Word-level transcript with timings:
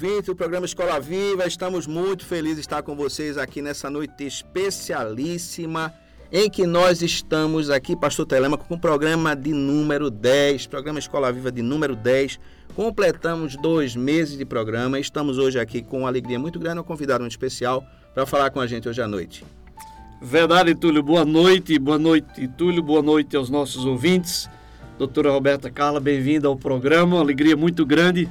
Boa 0.00 0.12
noite, 0.12 0.18
caro 0.18 0.18
ouvinte 0.18 0.26
do 0.26 0.36
programa 0.36 0.66
Escola 0.66 1.00
Viva. 1.00 1.46
Estamos 1.46 1.86
muito 1.86 2.24
felizes 2.24 2.56
de 2.56 2.60
estar 2.62 2.82
com 2.82 2.94
vocês 2.94 3.36
aqui 3.36 3.60
nessa 3.60 3.90
noite 3.90 4.24
especialíssima 4.24 5.92
em 6.30 6.48
que 6.48 6.66
nós 6.66 7.02
estamos 7.02 7.70
aqui, 7.70 7.96
Pastor 7.96 8.26
Telemaco, 8.26 8.66
com 8.66 8.74
o 8.74 8.78
programa 8.78 9.34
de 9.34 9.52
número 9.52 10.10
10, 10.10 10.66
programa 10.66 10.98
Escola 10.98 11.32
Viva 11.32 11.50
de 11.50 11.62
número 11.62 11.96
10. 11.96 12.38
Completamos 12.76 13.56
dois 13.56 13.96
meses 13.96 14.36
de 14.36 14.44
programa 14.44 14.98
e 14.98 15.00
estamos 15.00 15.38
hoje 15.38 15.58
aqui 15.58 15.82
com 15.82 16.00
uma 16.00 16.08
alegria 16.08 16.38
muito 16.38 16.60
grande, 16.60 16.80
um 16.80 16.84
convidado 16.84 17.20
muito 17.20 17.32
especial 17.32 17.84
para 18.14 18.26
falar 18.26 18.50
com 18.50 18.60
a 18.60 18.66
gente 18.66 18.88
hoje 18.88 19.02
à 19.02 19.08
noite. 19.08 19.44
Verdade, 20.20 20.74
Túlio. 20.74 21.02
Boa 21.02 21.24
noite, 21.24 21.78
boa 21.78 21.98
noite, 21.98 22.46
Túlio. 22.56 22.82
Boa 22.82 23.02
noite 23.02 23.36
aos 23.36 23.50
nossos 23.50 23.84
ouvintes. 23.84 24.48
Doutora 24.98 25.30
Roberta 25.30 25.70
Carla, 25.70 25.98
bem-vinda 25.98 26.46
ao 26.46 26.56
programa. 26.56 27.16
Uma 27.16 27.22
alegria 27.22 27.56
muito 27.56 27.86
grande 27.86 28.28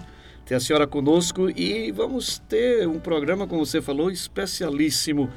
ter 0.48 0.56
a 0.56 0.60
senhora 0.62 0.88
conosco 0.88 1.50
e 1.50 1.92
vamos 1.92 2.40
ter 2.48 2.88
um 2.88 3.00
programa, 3.00 3.46
como 3.46 3.66
você 3.66 3.82
falou, 3.82 4.10
especialíssimo, 4.10 5.30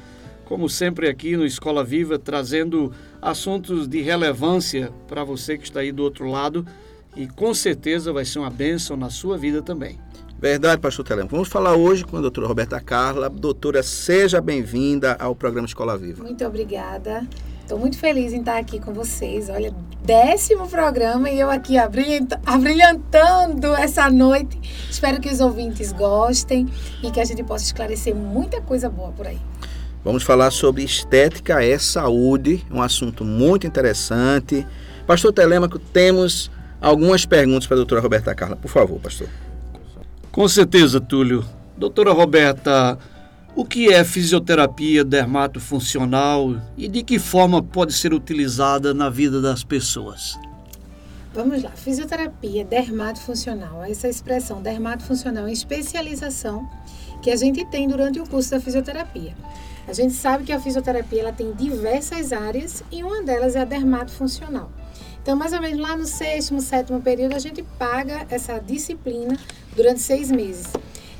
como 0.45 0.69
sempre 0.69 1.09
aqui 1.09 1.35
no 1.35 1.45
Escola 1.45 1.83
Viva, 1.83 2.17
trazendo 2.17 2.93
assuntos 3.21 3.89
de 3.89 4.01
relevância 4.01 4.89
para 5.09 5.25
você 5.25 5.57
que 5.57 5.65
está 5.65 5.81
aí 5.81 5.91
do 5.91 6.01
outro 6.01 6.29
lado 6.29 6.65
e 7.15 7.27
com 7.27 7.53
certeza 7.53 8.13
vai 8.13 8.23
ser 8.23 8.39
uma 8.39 8.49
bênção 8.49 8.95
na 8.95 9.09
sua 9.09 9.37
vida 9.37 9.61
também. 9.61 9.99
Verdade, 10.39 10.81
pastor 10.81 11.05
Telemaco. 11.05 11.35
Vamos 11.35 11.49
falar 11.49 11.75
hoje 11.75 12.05
com 12.05 12.15
a 12.17 12.21
doutora 12.21 12.47
Roberta 12.47 12.79
Carla. 12.79 13.29
Doutora, 13.29 13.83
seja 13.83 14.39
bem-vinda 14.39 15.17
ao 15.19 15.35
programa 15.35 15.67
Escola 15.67 15.97
Viva. 15.97 16.23
Muito 16.23 16.43
obrigada. 16.45 17.27
Estou 17.61 17.77
muito 17.77 17.97
feliz 17.97 18.33
em 18.33 18.39
estar 18.39 18.57
aqui 18.57 18.79
com 18.79 18.91
vocês. 18.91 19.49
Olha, 19.49 19.73
décimo 20.03 20.67
programa 20.67 21.29
e 21.29 21.39
eu 21.39 21.49
aqui 21.49 21.77
abrilhantando 21.77 23.73
essa 23.75 24.09
noite. 24.09 24.59
Espero 24.91 25.21
que 25.21 25.29
os 25.29 25.39
ouvintes 25.39 25.93
gostem 25.93 26.67
e 27.01 27.09
que 27.09 27.21
a 27.21 27.23
gente 27.23 27.41
possa 27.43 27.63
esclarecer 27.63 28.13
muita 28.13 28.59
coisa 28.59 28.89
boa 28.89 29.13
por 29.13 29.25
aí. 29.25 29.39
Vamos 30.03 30.21
falar 30.21 30.51
sobre 30.51 30.83
estética 30.83 31.63
é 31.63 31.79
saúde, 31.79 32.65
um 32.69 32.81
assunto 32.81 33.23
muito 33.23 33.65
interessante. 33.65 34.67
Pastor 35.07 35.31
Telemaco, 35.31 35.79
temos 35.79 36.51
algumas 36.81 37.25
perguntas 37.25 37.65
para 37.65 37.75
a 37.75 37.77
doutora 37.77 38.01
Roberta 38.01 38.35
Carla. 38.35 38.57
Por 38.57 38.69
favor, 38.69 38.99
pastor. 38.99 39.29
Com 40.29 40.45
certeza, 40.49 40.99
Túlio. 40.99 41.45
Doutora 41.77 42.11
Roberta, 42.11 42.97
o 43.55 43.63
que 43.63 43.93
é 43.93 44.03
fisioterapia 44.03 45.05
dermatofuncional 45.05 46.57
e 46.77 46.89
de 46.89 47.01
que 47.01 47.17
forma 47.17 47.63
pode 47.63 47.93
ser 47.93 48.13
utilizada 48.13 48.93
na 48.93 49.09
vida 49.09 49.41
das 49.41 49.63
pessoas? 49.63 50.37
Vamos 51.33 51.63
lá, 51.63 51.71
fisioterapia 51.71 52.65
dermatofuncional. 52.65 53.85
Essa 53.85 54.09
expressão 54.09 54.61
dermatofuncional 54.61 55.47
é 55.47 55.51
especialização 55.53 56.69
que 57.21 57.31
a 57.31 57.37
gente 57.37 57.63
tem 57.67 57.87
durante 57.87 58.19
o 58.19 58.27
curso 58.27 58.51
da 58.51 58.59
fisioterapia. 58.59 59.33
A 59.87 59.93
gente 59.93 60.13
sabe 60.13 60.43
que 60.43 60.51
a 60.51 60.59
fisioterapia 60.59 61.21
ela 61.21 61.31
tem 61.31 61.53
diversas 61.53 62.33
áreas 62.33 62.83
e 62.91 63.01
uma 63.01 63.23
delas 63.23 63.55
é 63.55 63.61
a 63.61 63.65
dermatofuncional. 63.65 64.69
Então, 65.21 65.37
mais 65.37 65.53
ou 65.53 65.61
menos 65.61 65.79
lá 65.79 65.95
no 65.95 66.05
sexto, 66.05 66.59
sétimo 66.59 67.01
período, 67.01 67.33
a 67.33 67.39
gente 67.39 67.63
paga 67.79 68.25
essa 68.29 68.59
disciplina 68.59 69.37
durante 69.73 70.01
seis 70.01 70.29
meses. 70.29 70.67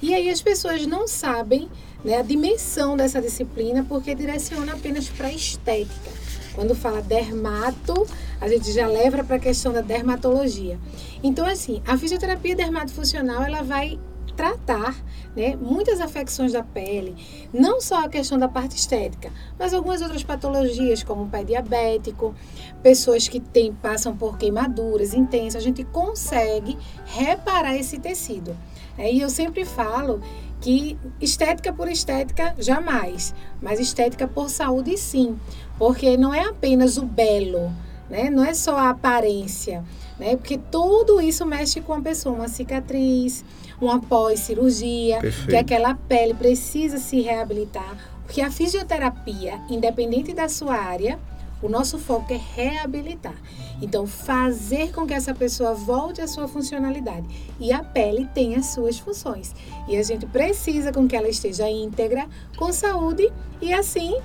E 0.01 0.13
aí 0.13 0.29
as 0.29 0.41
pessoas 0.41 0.85
não 0.85 1.07
sabem 1.07 1.69
né, 2.03 2.17
a 2.17 2.22
dimensão 2.22 2.97
dessa 2.97 3.22
disciplina 3.22 3.85
porque 3.88 4.13
direciona 4.13 4.73
apenas 4.73 5.07
para 5.07 5.28
a 5.28 5.33
estética. 5.33 6.21
Quando 6.53 6.75
fala 6.75 7.01
dermato, 7.01 8.06
a 8.39 8.47
gente 8.47 8.72
já 8.72 8.88
leva 8.88 9.23
para 9.23 9.38
a 9.38 9.39
questão 9.39 9.72
da 9.72 9.81
dermatologia. 9.81 10.78
Então, 11.23 11.45
assim, 11.45 11.81
a 11.88 11.97
fisioterapia 11.97 12.56
dermatofuncional 12.56 13.44
ela 13.44 13.62
vai 13.62 14.00
tratar 14.35 14.95
né, 15.35 15.56
muitas 15.56 16.01
afecções 16.01 16.53
da 16.53 16.63
pele, 16.63 17.16
não 17.53 17.79
só 17.79 18.06
a 18.06 18.09
questão 18.09 18.38
da 18.38 18.47
parte 18.47 18.75
estética, 18.75 19.31
mas 19.59 19.73
algumas 19.73 20.01
outras 20.01 20.23
patologias, 20.23 21.03
como 21.03 21.29
pé 21.29 21.44
diabético, 21.44 22.34
pessoas 22.81 23.28
que 23.28 23.40
tem, 23.40 23.73
passam 23.73 24.16
por 24.16 24.38
queimaduras 24.38 25.13
intensas, 25.13 25.61
a 25.61 25.63
gente 25.63 25.84
consegue 25.84 26.78
reparar 27.06 27.75
esse 27.75 28.00
tecido. 28.00 28.56
É, 28.97 29.11
e 29.11 29.22
eu 29.22 29.29
sempre 29.29 29.63
falo 29.63 30.22
que 30.61 30.97
estética 31.19 31.73
por 31.73 31.89
estética, 31.89 32.55
jamais, 32.59 33.33
mas 33.59 33.79
estética 33.79 34.27
por 34.27 34.49
saúde, 34.49 34.95
sim, 34.95 35.38
porque 35.77 36.16
não 36.16 36.33
é 36.33 36.45
apenas 36.45 36.97
o 36.97 37.05
belo, 37.05 37.73
né? 38.09 38.29
não 38.29 38.45
é 38.45 38.53
só 38.53 38.77
a 38.77 38.91
aparência, 38.91 39.83
né? 40.19 40.35
porque 40.35 40.59
tudo 40.59 41.19
isso 41.19 41.45
mexe 41.45 41.81
com 41.81 41.94
a 41.94 42.01
pessoa, 42.01 42.35
uma 42.35 42.47
cicatriz, 42.47 43.44
uma 43.81 43.99
pós-cirurgia, 43.99 45.19
que 45.49 45.55
aquela 45.55 45.95
pele 45.95 46.35
precisa 46.35 46.99
se 46.99 47.19
reabilitar, 47.22 47.97
porque 48.23 48.41
a 48.41 48.51
fisioterapia, 48.51 49.59
independente 49.67 50.31
da 50.31 50.47
sua 50.47 50.75
área, 50.75 51.19
o 51.61 51.67
nosso 51.67 51.97
foco 51.97 52.33
é 52.33 52.39
reabilitar. 52.55 53.35
Então, 53.81 54.06
fazer 54.06 54.92
com 54.92 55.08
que 55.08 55.14
essa 55.14 55.34
pessoa 55.34 55.74
volte 55.74 56.22
à 56.22 56.28
sua 56.28 56.47
funcionalidade. 56.47 57.28
E 57.59 57.74
a 57.74 57.84
pele 57.84 58.30
tem 58.34 58.56
as 58.56 58.68
suas 58.68 59.00
funções. 59.00 59.56
E 59.88 59.97
a 59.97 60.03
gente 60.03 60.25
precisa 60.25 60.92
com 60.92 61.08
que 61.08 61.16
ela 61.16 61.28
esteja 61.28 61.69
íntegra, 61.69 62.28
com 62.58 62.72
saúde, 62.72 63.31
e 63.62 63.74
assim 63.74 64.16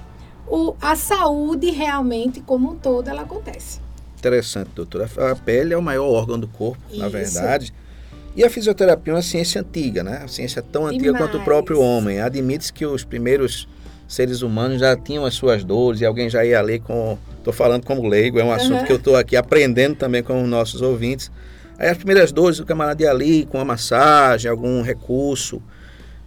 o, 0.48 0.76
a 0.80 0.94
saúde 0.94 1.70
realmente, 1.70 2.40
como 2.40 2.70
um 2.70 2.76
todo, 2.76 3.08
ela 3.08 3.22
acontece. 3.22 3.80
Interessante, 4.18 4.70
doutora. 4.74 5.08
A 5.30 5.34
pele 5.34 5.74
é 5.74 5.76
o 5.76 5.82
maior 5.82 6.06
órgão 6.06 6.38
do 6.38 6.48
corpo, 6.48 6.82
Isso. 6.90 6.98
na 6.98 7.08
verdade. 7.08 7.72
E 8.34 8.44
a 8.44 8.50
fisioterapia 8.50 9.12
é 9.12 9.16
uma 9.16 9.22
ciência 9.22 9.60
antiga, 9.60 10.02
né? 10.02 10.22
A 10.22 10.28
ciência 10.28 10.60
é 10.60 10.62
tão 10.62 10.86
antiga 10.86 11.04
Demais. 11.04 11.24
quanto 11.24 11.38
o 11.38 11.44
próprio 11.44 11.80
homem. 11.80 12.20
Admite-se 12.20 12.72
que 12.72 12.84
os 12.84 13.02
primeiros 13.02 13.66
seres 14.06 14.42
humanos 14.42 14.80
já 14.80 14.94
tinham 14.96 15.24
as 15.24 15.34
suas 15.34 15.64
dores 15.64 16.00
e 16.00 16.06
alguém 16.06 16.28
já 16.28 16.44
ia 16.44 16.60
ler 16.60 16.80
com. 16.80 17.18
Estou 17.46 17.54
falando 17.54 17.84
como 17.84 18.08
leigo, 18.08 18.40
é 18.40 18.44
um 18.44 18.50
assunto 18.50 18.80
uhum. 18.80 18.84
que 18.84 18.90
eu 18.90 18.96
estou 18.96 19.14
aqui 19.14 19.36
aprendendo 19.36 19.94
também 19.94 20.20
com 20.20 20.42
os 20.42 20.48
nossos 20.48 20.82
ouvintes. 20.82 21.30
Aí 21.78 21.88
as 21.88 21.96
primeiras 21.96 22.32
dores 22.32 22.58
o 22.58 22.66
camarada 22.66 23.00
ia 23.04 23.08
ali 23.08 23.46
com 23.46 23.60
a 23.60 23.64
massagem, 23.64 24.50
algum 24.50 24.82
recurso. 24.82 25.62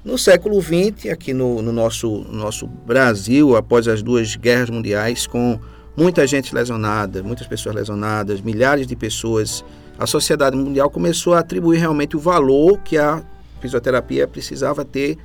No 0.02 0.18
século 0.18 0.62
XX, 0.62 1.12
aqui 1.12 1.34
no, 1.34 1.62
no 1.62 1.74
nosso, 1.74 2.19
no 2.19 2.38
nosso 2.38 2.66
Brasil, 2.66 3.57
após 3.57 3.85
as 3.90 4.02
duas 4.02 4.38
guerras 4.38 4.69
mundiais, 4.69 5.28
com 5.28 5.59
muita 5.94 6.25
gente 6.25 6.56
lesionada, 6.56 7.22
muitas 7.22 7.47
pessoas 7.47 7.75
lesionadas, 7.75 8.40
milhares 8.40 8.88
de 8.88 8.96
pessoas, 8.96 9.62
a 10.00 10.07
sociedade 10.07 10.56
mundial 10.56 10.90
começou 10.90 11.34
a 11.34 11.40
atribuir 11.40 11.80
realmente 11.80 12.15
o 12.15 12.19
valor 12.22 12.80
que 12.80 12.98
a 12.98 13.22
fisioterapia 13.60 14.25
precisava 14.25 14.86
ter 14.86 15.18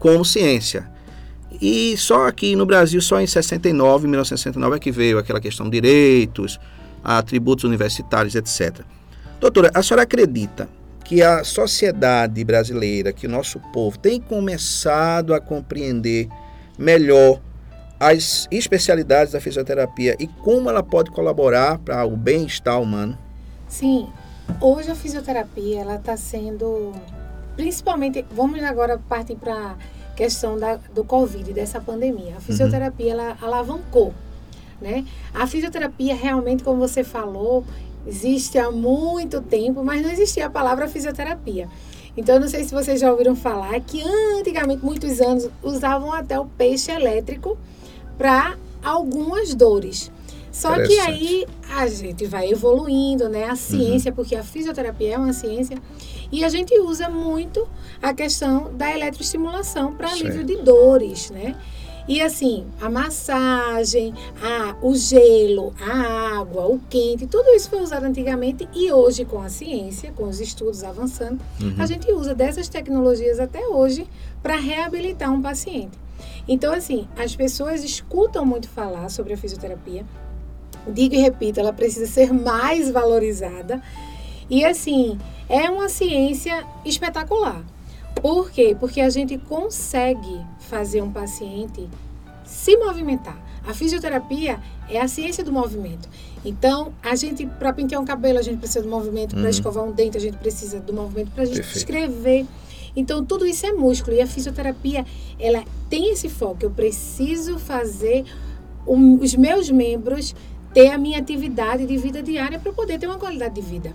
como 0.00 0.24
ciência. 0.24 0.95
E 1.60 1.96
só 1.96 2.26
aqui 2.26 2.56
no 2.56 2.66
Brasil, 2.66 3.00
só 3.00 3.20
em 3.20 3.26
69, 3.26 4.08
1969 4.08 4.76
é 4.76 4.78
que 4.78 4.90
veio 4.90 5.18
aquela 5.18 5.40
questão 5.40 5.68
de 5.68 5.80
direitos, 5.80 6.58
atributos 7.02 7.64
universitários, 7.64 8.34
etc. 8.34 8.84
Doutora, 9.40 9.70
a 9.74 9.82
senhora 9.82 10.02
acredita 10.02 10.68
que 11.04 11.22
a 11.22 11.44
sociedade 11.44 12.42
brasileira, 12.42 13.12
que 13.12 13.26
o 13.26 13.30
nosso 13.30 13.60
povo 13.72 13.96
tem 13.96 14.20
começado 14.20 15.32
a 15.32 15.40
compreender 15.40 16.28
melhor 16.76 17.40
as 17.98 18.46
especialidades 18.50 19.32
da 19.32 19.40
fisioterapia 19.40 20.16
e 20.18 20.26
como 20.26 20.68
ela 20.68 20.82
pode 20.82 21.10
colaborar 21.10 21.78
para 21.78 22.04
o 22.04 22.16
bem-estar 22.16 22.80
humano? 22.80 23.16
Sim, 23.68 24.08
hoje 24.60 24.90
a 24.90 24.94
fisioterapia 24.94 25.80
ela 25.80 25.96
está 25.96 26.16
sendo, 26.16 26.92
principalmente, 27.56 28.24
vamos 28.30 28.62
agora 28.62 28.98
partir 29.08 29.36
para 29.36 29.76
questão 30.16 30.58
da, 30.58 30.76
do 30.94 31.04
Covid, 31.04 31.52
dessa 31.52 31.80
pandemia. 31.80 32.32
A 32.32 32.34
uhum. 32.34 32.40
fisioterapia, 32.40 33.14
uhum. 33.14 33.20
ela 33.20 33.38
alavancou, 33.40 34.14
né? 34.80 35.04
A 35.32 35.46
fisioterapia 35.46 36.14
realmente, 36.14 36.64
como 36.64 36.78
você 36.78 37.04
falou, 37.04 37.64
existe 38.06 38.58
há 38.58 38.70
muito 38.70 39.40
tempo, 39.42 39.84
mas 39.84 40.02
não 40.02 40.10
existia 40.10 40.46
a 40.46 40.50
palavra 40.50 40.88
fisioterapia. 40.88 41.68
Então, 42.16 42.40
não 42.40 42.48
sei 42.48 42.64
se 42.64 42.74
vocês 42.74 42.98
já 42.98 43.10
ouviram 43.10 43.36
falar 43.36 43.78
que 43.80 44.02
antigamente, 44.38 44.82
muitos 44.82 45.20
anos, 45.20 45.50
usavam 45.62 46.12
até 46.12 46.40
o 46.40 46.46
peixe 46.46 46.90
elétrico 46.90 47.58
para 48.16 48.56
algumas 48.82 49.54
dores. 49.54 50.10
Só 50.50 50.72
que 50.82 50.98
aí 51.00 51.46
a 51.76 51.86
gente 51.86 52.24
vai 52.24 52.50
evoluindo, 52.50 53.28
né? 53.28 53.44
A 53.44 53.54
ciência, 53.54 54.10
uhum. 54.10 54.16
porque 54.16 54.34
a 54.34 54.42
fisioterapia 54.42 55.14
é 55.14 55.18
uma 55.18 55.34
ciência, 55.34 55.76
e 56.30 56.44
a 56.44 56.48
gente 56.48 56.78
usa 56.78 57.08
muito 57.08 57.66
a 58.02 58.12
questão 58.12 58.72
da 58.74 58.90
eletroestimulação 58.90 59.94
para 59.94 60.10
alívio 60.10 60.44
de 60.44 60.56
dores, 60.56 61.30
né? 61.30 61.56
E 62.08 62.22
assim, 62.22 62.64
a 62.80 62.88
massagem, 62.88 64.14
a, 64.40 64.76
o 64.80 64.94
gelo, 64.94 65.74
a 65.80 66.38
água, 66.38 66.66
o 66.66 66.78
quente, 66.88 67.26
tudo 67.26 67.50
isso 67.50 67.68
foi 67.68 67.80
usado 67.80 68.04
antigamente 68.04 68.68
e 68.72 68.92
hoje 68.92 69.24
com 69.24 69.40
a 69.42 69.48
ciência, 69.48 70.12
com 70.12 70.24
os 70.28 70.40
estudos 70.40 70.84
avançando, 70.84 71.40
uhum. 71.60 71.74
a 71.78 71.84
gente 71.84 72.10
usa 72.12 72.32
dessas 72.32 72.68
tecnologias 72.68 73.40
até 73.40 73.66
hoje 73.66 74.06
para 74.40 74.54
reabilitar 74.54 75.32
um 75.32 75.42
paciente. 75.42 75.98
Então, 76.46 76.72
assim, 76.72 77.08
as 77.18 77.34
pessoas 77.34 77.82
escutam 77.82 78.46
muito 78.46 78.68
falar 78.68 79.08
sobre 79.08 79.32
a 79.32 79.36
fisioterapia. 79.36 80.06
Digo 80.86 81.16
e 81.16 81.18
repito, 81.18 81.58
ela 81.58 81.72
precisa 81.72 82.06
ser 82.06 82.32
mais 82.32 82.88
valorizada. 82.88 83.82
E 84.48 84.64
assim, 84.64 85.18
é 85.48 85.70
uma 85.70 85.88
ciência 85.88 86.66
espetacular. 86.84 87.62
Por 88.20 88.50
quê? 88.50 88.76
Porque 88.78 89.00
a 89.00 89.10
gente 89.10 89.36
consegue 89.38 90.40
fazer 90.58 91.02
um 91.02 91.10
paciente 91.10 91.88
se 92.44 92.76
movimentar. 92.76 93.38
A 93.66 93.74
fisioterapia 93.74 94.60
é 94.88 95.00
a 95.00 95.08
ciência 95.08 95.44
do 95.44 95.52
movimento. 95.52 96.08
Então, 96.44 96.92
a 97.02 97.16
gente, 97.16 97.44
para 97.44 97.72
pentear 97.72 98.00
um 98.00 98.04
cabelo, 98.04 98.38
a 98.38 98.42
gente 98.42 98.58
precisa 98.58 98.82
do 98.82 98.88
movimento, 98.88 99.34
uhum. 99.34 99.42
para 99.42 99.50
escovar 99.50 99.84
um 99.84 99.90
dente, 99.90 100.16
a 100.16 100.20
gente 100.20 100.36
precisa 100.36 100.78
do 100.78 100.92
movimento, 100.92 101.32
para 101.32 101.42
a 101.42 101.46
gente 101.46 101.56
Perfeito. 101.56 101.78
escrever. 101.78 102.46
Então, 102.94 103.24
tudo 103.24 103.44
isso 103.44 103.66
é 103.66 103.72
músculo. 103.72 104.16
E 104.16 104.20
a 104.22 104.26
fisioterapia, 104.26 105.04
ela 105.38 105.64
tem 105.90 106.12
esse 106.12 106.28
foco. 106.28 106.58
Eu 106.62 106.70
preciso 106.70 107.58
fazer 107.58 108.24
um, 108.86 109.16
os 109.16 109.34
meus 109.34 109.68
membros 109.68 110.34
ter 110.72 110.88
a 110.88 110.98
minha 110.98 111.18
atividade 111.18 111.86
de 111.86 111.96
vida 111.96 112.22
diária 112.22 112.58
para 112.58 112.72
poder 112.72 112.98
ter 112.98 113.06
uma 113.06 113.18
qualidade 113.18 113.54
de 113.54 113.62
vida. 113.62 113.92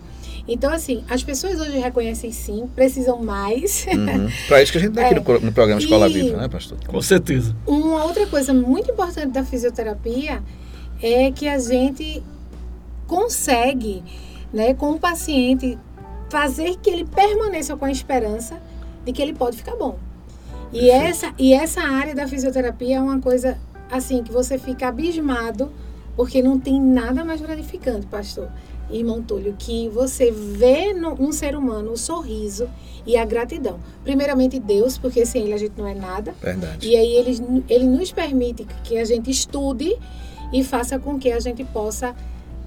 Então, 0.47 0.71
assim, 0.71 1.03
as 1.09 1.23
pessoas 1.23 1.59
hoje 1.59 1.77
reconhecem 1.77 2.31
sim, 2.31 2.67
precisam 2.75 3.21
mais. 3.21 3.85
Uhum. 3.87 4.29
Para 4.47 4.61
isso 4.61 4.71
que 4.71 4.77
a 4.77 4.81
gente 4.81 4.91
está 4.91 5.01
aqui 5.01 5.15
é. 5.15 5.19
no, 5.19 5.39
no, 5.39 5.51
programa 5.51 5.79
Escola 5.79 6.09
e 6.09 6.13
Viva, 6.13 6.37
né, 6.37 6.47
pastor? 6.47 6.77
Com 6.85 7.01
certeza. 7.01 7.55
Uma 7.65 8.03
outra 8.03 8.25
coisa 8.27 8.53
muito 8.53 8.91
importante 8.91 9.27
da 9.27 9.43
fisioterapia 9.43 10.41
é 11.01 11.31
que 11.31 11.47
a 11.47 11.59
gente 11.59 12.23
consegue, 13.07 14.03
né, 14.51 14.73
com 14.73 14.91
o 14.91 14.99
paciente, 14.99 15.77
fazer 16.29 16.77
que 16.77 16.89
ele 16.89 17.05
permaneça 17.05 17.75
com 17.75 17.85
a 17.85 17.91
esperança 17.91 18.61
de 19.05 19.11
que 19.11 19.21
ele 19.21 19.33
pode 19.33 19.57
ficar 19.57 19.75
bom. 19.75 19.97
E 20.71 20.89
essa, 20.89 21.33
e 21.37 21.53
essa 21.53 21.81
área 21.81 22.15
da 22.15 22.27
fisioterapia 22.27 22.97
é 22.97 23.01
uma 23.01 23.19
coisa, 23.19 23.57
assim, 23.91 24.23
que 24.23 24.31
você 24.31 24.57
fica 24.57 24.87
abismado, 24.87 25.71
porque 26.15 26.41
não 26.41 26.57
tem 26.57 26.79
nada 26.79 27.25
mais 27.25 27.41
gratificante, 27.41 28.05
pastor 28.07 28.49
irmão 28.91 29.21
Túlio, 29.21 29.55
que 29.57 29.89
você 29.89 30.31
vê 30.31 30.93
no, 30.93 31.15
num 31.15 31.31
ser 31.31 31.55
humano 31.55 31.91
o 31.91 31.97
sorriso 31.97 32.69
e 33.05 33.17
a 33.17 33.25
gratidão. 33.25 33.79
Primeiramente 34.03 34.59
Deus, 34.59 34.97
porque 34.97 35.25
sem 35.25 35.43
ele 35.43 35.53
a 35.53 35.57
gente 35.57 35.73
não 35.77 35.87
é 35.87 35.93
nada. 35.93 36.33
Verdade. 36.41 36.87
E 36.87 36.95
aí 36.95 37.15
ele, 37.15 37.63
ele 37.69 37.85
nos 37.85 38.11
permite 38.11 38.65
que 38.83 38.97
a 38.97 39.05
gente 39.05 39.29
estude 39.29 39.97
e 40.53 40.63
faça 40.63 40.99
com 40.99 41.17
que 41.17 41.31
a 41.31 41.39
gente 41.39 41.63
possa 41.63 42.15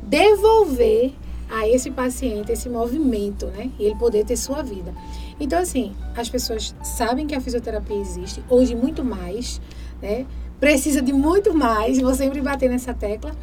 devolver 0.02 1.12
a 1.50 1.68
esse 1.68 1.90
paciente 1.90 2.52
esse 2.52 2.68
movimento, 2.68 3.46
né? 3.46 3.70
E 3.78 3.84
ele 3.84 3.94
poder 3.96 4.24
ter 4.24 4.36
sua 4.36 4.62
vida. 4.62 4.92
Então, 5.38 5.58
assim, 5.58 5.94
as 6.16 6.28
pessoas 6.28 6.74
sabem 6.82 7.26
que 7.26 7.34
a 7.34 7.40
fisioterapia 7.40 7.96
existe, 7.96 8.42
hoje 8.48 8.74
muito 8.74 9.04
mais, 9.04 9.60
né? 10.00 10.26
Precisa 10.58 11.02
de 11.02 11.12
muito 11.12 11.52
mais, 11.54 12.00
vou 12.00 12.14
sempre 12.14 12.40
bater 12.40 12.70
nessa 12.70 12.94
tecla, 12.94 13.34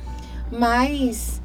mas 0.51 1.41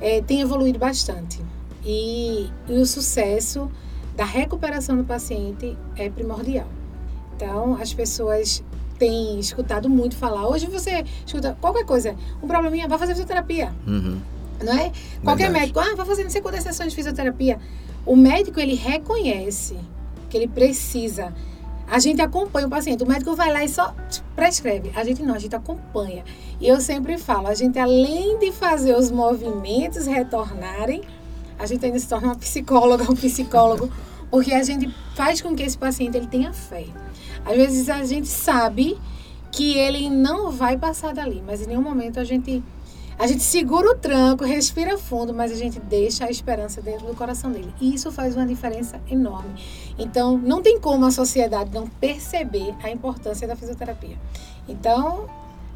é, 0.00 0.20
tem 0.20 0.40
evoluído 0.40 0.78
bastante. 0.78 1.40
E, 1.84 2.50
e 2.68 2.72
o 2.72 2.84
sucesso 2.86 3.70
da 4.16 4.24
recuperação 4.24 4.96
do 4.96 5.04
paciente 5.04 5.76
é 5.94 6.08
primordial. 6.08 6.66
Então, 7.36 7.76
as 7.80 7.92
pessoas 7.92 8.62
têm 8.98 9.38
escutado 9.38 9.88
muito 9.88 10.16
falar. 10.16 10.48
Hoje 10.48 10.66
você 10.66 11.04
escuta 11.24 11.56
qualquer 11.60 11.84
coisa, 11.84 12.16
um 12.42 12.46
probleminha, 12.46 12.88
vai 12.88 12.98
fazer 12.98 13.12
fisioterapia. 13.12 13.72
Uhum. 13.86 14.18
Não 14.64 14.72
é? 14.72 14.90
Qualquer 15.22 15.44
Verdade. 15.44 15.60
médico, 15.60 15.80
ah, 15.80 15.94
vai 15.94 16.06
fazer 16.06 16.24
não 16.24 16.30
sei 16.30 16.40
quantas 16.40 16.62
sessões 16.62 16.90
de 16.90 16.96
fisioterapia. 16.96 17.58
O 18.06 18.16
médico, 18.16 18.58
ele 18.58 18.74
reconhece 18.74 19.76
que 20.30 20.36
ele 20.36 20.48
precisa 20.48 21.34
a 21.88 21.98
gente 21.98 22.20
acompanha 22.20 22.66
o 22.66 22.70
paciente. 22.70 23.04
O 23.04 23.06
médico 23.06 23.34
vai 23.34 23.52
lá 23.52 23.64
e 23.64 23.68
só 23.68 23.94
prescreve. 24.34 24.90
A 24.94 25.04
gente 25.04 25.22
não, 25.22 25.34
a 25.34 25.38
gente 25.38 25.54
acompanha. 25.54 26.24
E 26.60 26.66
eu 26.66 26.80
sempre 26.80 27.16
falo, 27.18 27.46
a 27.46 27.54
gente 27.54 27.78
além 27.78 28.38
de 28.38 28.50
fazer 28.52 28.96
os 28.96 29.10
movimentos 29.10 30.06
retornarem, 30.06 31.02
a 31.58 31.66
gente 31.66 31.84
ainda 31.84 31.98
se 31.98 32.08
torna 32.08 32.28
uma 32.28 32.36
psicóloga, 32.36 33.04
um 33.10 33.14
psicólogo, 33.14 33.90
porque 34.30 34.52
a 34.52 34.62
gente 34.62 34.92
faz 35.14 35.40
com 35.40 35.54
que 35.54 35.62
esse 35.62 35.78
paciente 35.78 36.16
ele 36.16 36.26
tenha 36.26 36.52
fé. 36.52 36.86
Às 37.44 37.56
vezes 37.56 37.88
a 37.88 38.04
gente 38.04 38.26
sabe 38.26 38.98
que 39.52 39.78
ele 39.78 40.10
não 40.10 40.50
vai 40.50 40.76
passar 40.76 41.14
dali, 41.14 41.42
mas 41.46 41.62
em 41.62 41.66
nenhum 41.66 41.82
momento 41.82 42.18
a 42.18 42.24
gente 42.24 42.62
a 43.18 43.26
gente 43.26 43.42
segura 43.42 43.92
o 43.92 43.94
tranco, 43.94 44.44
respira 44.44 44.98
fundo, 44.98 45.32
mas 45.32 45.50
a 45.50 45.54
gente 45.54 45.80
deixa 45.80 46.26
a 46.26 46.30
esperança 46.30 46.82
dentro 46.82 47.06
do 47.06 47.14
coração 47.14 47.50
dele. 47.50 47.72
E 47.80 47.94
isso 47.94 48.12
faz 48.12 48.36
uma 48.36 48.46
diferença 48.46 49.00
enorme. 49.10 49.54
Então, 49.98 50.36
não 50.36 50.60
tem 50.60 50.78
como 50.78 51.06
a 51.06 51.10
sociedade 51.10 51.70
não 51.72 51.86
perceber 51.86 52.74
a 52.82 52.90
importância 52.90 53.48
da 53.48 53.56
fisioterapia. 53.56 54.18
Então, 54.68 55.24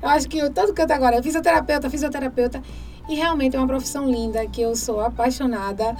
eu 0.02 0.08
acho 0.08 0.28
que 0.28 0.36
eu 0.36 0.52
todo 0.52 0.74
canto 0.74 0.92
agora 0.92 1.22
fisioterapeuta, 1.22 1.88
fisioterapeuta. 1.88 2.62
E 3.08 3.14
realmente 3.14 3.56
é 3.56 3.58
uma 3.58 3.66
profissão 3.66 4.10
linda, 4.10 4.46
que 4.46 4.60
eu 4.60 4.76
sou 4.76 5.00
apaixonada. 5.00 5.96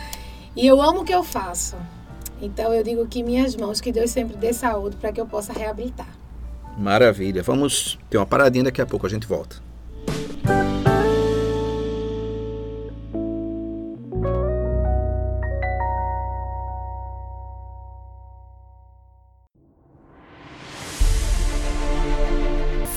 E 0.54 0.66
eu 0.66 0.81
amo 0.82 1.00
o 1.00 1.04
que 1.04 1.14
eu 1.14 1.25
faço. 1.25 1.75
Então, 2.42 2.72
eu 2.75 2.84
digo 2.84 3.06
que 3.06 3.22
minhas 3.22 3.56
mãos, 3.56 3.81
que 3.81 3.90
Deus 3.90 4.10
sempre 4.10 4.37
dê 4.37 4.52
saúde 4.52 4.96
para 4.96 5.10
que 5.10 5.20
eu 5.20 5.26
possa 5.26 5.54
reabilitar. 5.54 6.08
Maravilha. 6.76 7.42
Vamos 7.42 7.98
ter 8.10 8.19
uma 8.19 8.26
paradinha, 8.26 8.64
daqui 8.64 8.82
a 8.82 8.87
pouco 8.87 9.06
a 9.06 9.10
gente 9.10 9.26
volta. 9.26 9.56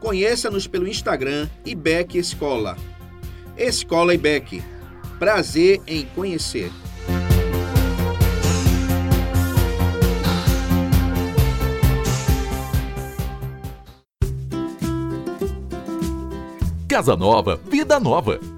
Conheça-nos 0.00 0.66
pelo 0.66 0.86
Instagram 0.86 1.48
IBEC 1.64 2.18
Escola. 2.18 2.76
Escola 3.56 4.14
IBEC. 4.14 4.62
Prazer 5.18 5.80
em 5.86 6.04
conhecer. 6.14 6.70
Casa 16.88 17.16
Nova, 17.16 17.56
Vida 17.68 18.00
Nova. 18.00 18.57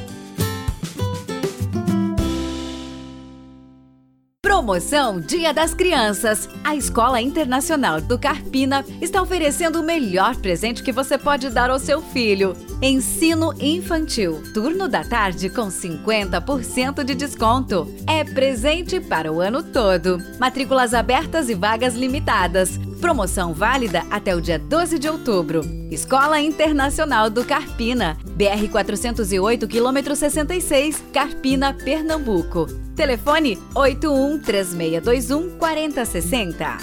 Promoção 4.51 5.21
Dia 5.21 5.53
das 5.53 5.73
Crianças. 5.73 6.49
A 6.61 6.75
Escola 6.75 7.21
Internacional 7.21 8.01
do 8.01 8.19
Carpina 8.19 8.83
está 8.99 9.21
oferecendo 9.21 9.79
o 9.79 9.83
melhor 9.83 10.35
presente 10.35 10.83
que 10.83 10.91
você 10.91 11.17
pode 11.17 11.49
dar 11.49 11.69
ao 11.69 11.79
seu 11.79 12.01
filho. 12.01 12.53
Ensino 12.81 13.53
infantil. 13.61 14.43
Turno 14.53 14.89
da 14.89 15.05
tarde 15.05 15.49
com 15.49 15.67
50% 15.67 17.01
de 17.01 17.15
desconto. 17.15 17.87
É 18.05 18.25
presente 18.25 18.99
para 18.99 19.31
o 19.31 19.39
ano 19.39 19.63
todo. 19.63 20.21
Matrículas 20.37 20.93
abertas 20.93 21.47
e 21.47 21.55
vagas 21.55 21.95
limitadas. 21.95 22.77
Promoção 22.99 23.53
válida 23.53 24.03
até 24.11 24.35
o 24.35 24.41
dia 24.41 24.59
12 24.59 24.99
de 24.99 25.07
outubro. 25.07 25.61
Escola 25.89 26.41
Internacional 26.41 27.29
do 27.29 27.45
Carpina. 27.45 28.17
BR 28.35 28.69
408, 28.69 29.65
quilômetro 29.65 30.13
66, 30.13 31.01
Carpina, 31.13 31.73
Pernambuco. 31.73 32.67
Telefone 33.01 33.57
81 33.73 34.37
3621 34.41 35.57
4060. 35.57 36.77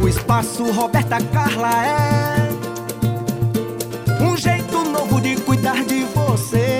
O 0.00 0.08
espaço 0.08 0.70
Roberta 0.70 1.18
Carla 1.32 1.70
é 1.84 2.48
um 4.22 4.36
jeito 4.36 4.84
novo 4.84 5.20
de 5.20 5.34
cuidar 5.40 5.84
de 5.84 6.04
você 6.04 6.58
e 6.58 6.79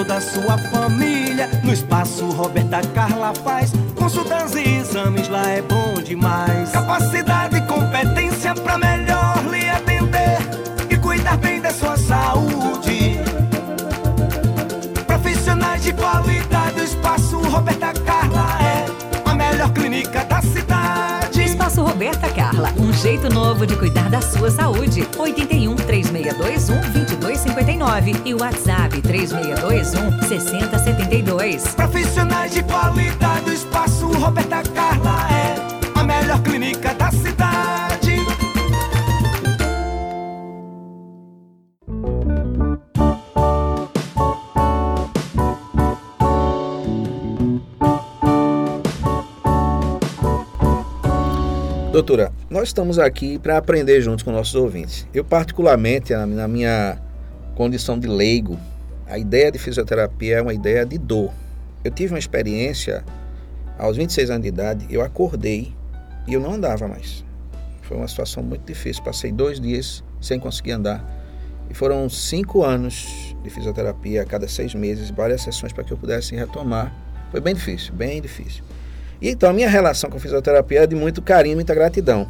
toda 0.00 0.16
a 0.16 0.20
sua 0.20 0.56
família. 0.56 1.46
No 1.62 1.72
espaço 1.72 2.24
Roberta 2.30 2.80
Carla 2.94 3.34
faz 3.34 3.70
consultas 3.94 4.54
e 4.54 4.76
exames, 4.76 5.28
lá 5.28 5.46
é 5.50 5.60
bom 5.60 6.00
demais. 6.02 6.70
Capacidade 6.70 7.56
e 7.56 7.60
competência 7.62 8.54
pra 8.54 8.78
melhor 8.78 9.44
lhe 9.50 9.68
atender 9.68 10.38
e 10.88 10.96
cuidar 10.96 11.36
bem 11.36 11.60
da 11.60 11.70
sua 11.70 11.98
saúde. 11.98 13.20
Profissionais 15.06 15.82
de 15.82 15.92
qualidade, 15.92 16.80
o 16.80 16.84
espaço 16.84 17.38
Roberta 17.38 17.92
Carla 17.92 18.09
Roberta 22.00 22.30
Carla, 22.30 22.72
um 22.78 22.90
jeito 22.94 23.28
novo 23.28 23.66
de 23.66 23.76
cuidar 23.76 24.08
da 24.08 24.22
sua 24.22 24.50
saúde. 24.50 25.06
81 25.18 25.76
3621 25.76 26.80
2259 26.92 28.22
e 28.24 28.32
o 28.32 28.40
WhatsApp 28.40 29.02
3621 29.02 30.22
6072. 30.26 31.74
Profissionais 31.74 32.54
de 32.54 32.62
qualidade, 32.62 33.50
o 33.50 33.52
espaço 33.52 34.06
Roberta 34.12 34.62
Carla 34.74 35.28
é 35.30 35.98
a 36.00 36.02
melhor 36.02 36.40
clínica 36.40 36.94
da 36.94 37.10
cidade. 37.10 37.39
Doutora, 52.00 52.32
nós 52.48 52.68
estamos 52.68 52.98
aqui 52.98 53.38
para 53.38 53.58
aprender 53.58 54.00
juntos 54.00 54.22
com 54.22 54.32
nossos 54.32 54.54
ouvintes. 54.54 55.06
Eu, 55.12 55.22
particularmente, 55.22 56.14
na 56.14 56.48
minha 56.48 56.98
condição 57.54 57.98
de 57.98 58.08
leigo, 58.08 58.58
a 59.06 59.18
ideia 59.18 59.52
de 59.52 59.58
fisioterapia 59.58 60.38
é 60.38 60.40
uma 60.40 60.54
ideia 60.54 60.86
de 60.86 60.96
dor. 60.96 61.30
Eu 61.84 61.90
tive 61.90 62.14
uma 62.14 62.18
experiência, 62.18 63.04
aos 63.78 63.98
26 63.98 64.30
anos 64.30 64.42
de 64.44 64.48
idade, 64.48 64.86
eu 64.88 65.02
acordei 65.02 65.74
e 66.26 66.32
eu 66.32 66.40
não 66.40 66.54
andava 66.54 66.88
mais. 66.88 67.22
Foi 67.82 67.98
uma 67.98 68.08
situação 68.08 68.42
muito 68.42 68.64
difícil. 68.64 69.02
Passei 69.02 69.30
dois 69.30 69.60
dias 69.60 70.02
sem 70.22 70.40
conseguir 70.40 70.72
andar. 70.72 71.04
E 71.68 71.74
foram 71.74 72.08
cinco 72.08 72.64
anos 72.64 73.36
de 73.42 73.50
fisioterapia 73.50 74.22
a 74.22 74.24
cada 74.24 74.48
seis 74.48 74.74
meses, 74.74 75.10
várias 75.10 75.42
sessões 75.42 75.74
para 75.74 75.84
que 75.84 75.92
eu 75.92 75.98
pudesse 75.98 76.34
retomar. 76.34 76.94
Foi 77.30 77.42
bem 77.42 77.54
difícil, 77.54 77.92
bem 77.92 78.22
difícil. 78.22 78.64
E 79.20 79.30
então 79.30 79.50
a 79.50 79.52
minha 79.52 79.68
relação 79.68 80.08
com 80.08 80.16
a 80.16 80.20
fisioterapia 80.20 80.80
é 80.80 80.86
de 80.86 80.96
muito 80.96 81.20
carinho, 81.20 81.56
muita 81.56 81.74
gratidão. 81.74 82.28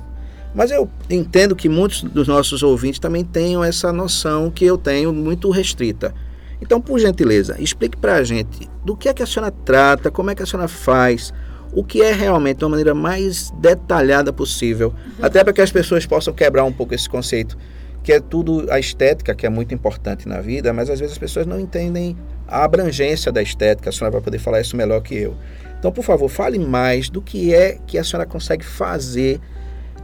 Mas 0.55 0.71
eu 0.71 0.89
entendo 1.09 1.55
que 1.55 1.69
muitos 1.69 2.03
dos 2.03 2.27
nossos 2.27 2.63
ouvintes 2.63 2.99
também 2.99 3.25
tenham 3.25 3.63
essa 3.63 3.93
noção 3.93 4.51
que 4.51 4.65
eu 4.65 4.77
tenho 4.77 5.13
muito 5.13 5.49
restrita. 5.51 6.13
Então, 6.61 6.81
por 6.81 6.99
gentileza, 6.99 7.57
explique 7.59 7.97
para 7.97 8.17
a 8.17 8.25
gente 8.25 8.69
do 8.85 8.97
que 8.97 9.09
é 9.09 9.15
que 9.15 9.23
a 9.23 9.27
senhora 9.27 9.53
trata, 9.65 10.11
como 10.11 10.31
é 10.31 10.35
que 10.35 10.43
a 10.43 10.47
senhora 10.47 10.69
faz, 10.69 11.33
o 11.73 11.85
que 11.85 12.03
é 12.03 12.13
realmente 12.13 12.59
de 12.59 12.65
uma 12.65 12.71
maneira 12.71 12.95
mais 12.95 13.51
detalhada 13.53 14.33
possível, 14.33 14.93
até 15.23 15.43
para 15.43 15.53
que 15.53 15.61
as 15.61 15.71
pessoas 15.71 16.05
possam 16.05 16.35
quebrar 16.35 16.65
um 16.65 16.73
pouco 16.73 16.95
esse 16.95 17.09
conceito, 17.09 17.57
que 18.03 18.13
é 18.13 18.21
tudo 18.21 18.67
a 18.71 18.79
estética, 18.79 19.35
que 19.35 19.47
é 19.47 19.49
muito 19.49 19.75
importante 19.75 20.29
na 20.29 20.41
vida, 20.41 20.73
mas 20.73 20.91
às 20.91 20.99
vezes 20.99 21.13
as 21.13 21.19
pessoas 21.19 21.47
não 21.47 21.61
entendem 21.61 22.17
a 22.49 22.65
abrangência 22.65 23.31
da 23.31 23.41
estética. 23.41 23.91
A 23.91 23.93
senhora 23.93 24.13
vai 24.13 24.21
poder 24.21 24.39
falar 24.39 24.61
isso 24.61 24.77
melhor 24.77 25.01
que 25.01 25.15
eu. 25.15 25.37
Então, 25.81 25.91
por 25.91 26.05
favor, 26.05 26.29
fale 26.29 26.59
mais 26.59 27.09
do 27.09 27.23
que 27.23 27.55
é 27.55 27.79
que 27.87 27.97
a 27.97 28.05
senhora 28.05 28.29
consegue 28.29 28.65
fazer 28.65 29.41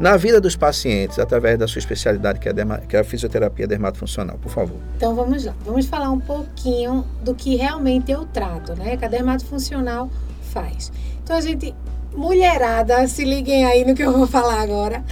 na 0.00 0.16
vida 0.16 0.40
dos 0.40 0.56
pacientes 0.56 1.18
através 1.18 1.58
da 1.58 1.68
sua 1.68 1.78
especialidade, 1.78 2.40
que 2.40 2.48
é 2.48 2.50
a, 2.50 2.54
derma, 2.54 2.78
que 2.78 2.96
é 2.96 3.00
a 3.00 3.04
fisioterapia 3.04 3.66
dermatofuncional, 3.66 4.38
por 4.38 4.50
favor. 4.50 4.78
Então 4.96 5.14
vamos 5.14 5.44
lá, 5.44 5.54
vamos 5.64 5.86
falar 5.86 6.10
um 6.10 6.18
pouquinho 6.18 7.04
do 7.22 7.34
que 7.34 7.56
realmente 7.56 8.10
eu 8.10 8.24
trato, 8.24 8.74
né? 8.74 8.96
Que 8.96 9.04
a 9.04 9.08
dermatofuncional 9.08 10.10
faz. 10.50 10.90
Então 11.22 11.36
a 11.36 11.40
gente, 11.42 11.74
mulherada, 12.14 13.06
se 13.06 13.22
liguem 13.22 13.66
aí 13.66 13.84
no 13.84 13.94
que 13.94 14.02
eu 14.02 14.12
vou 14.12 14.26
falar 14.26 14.62
agora. 14.62 15.04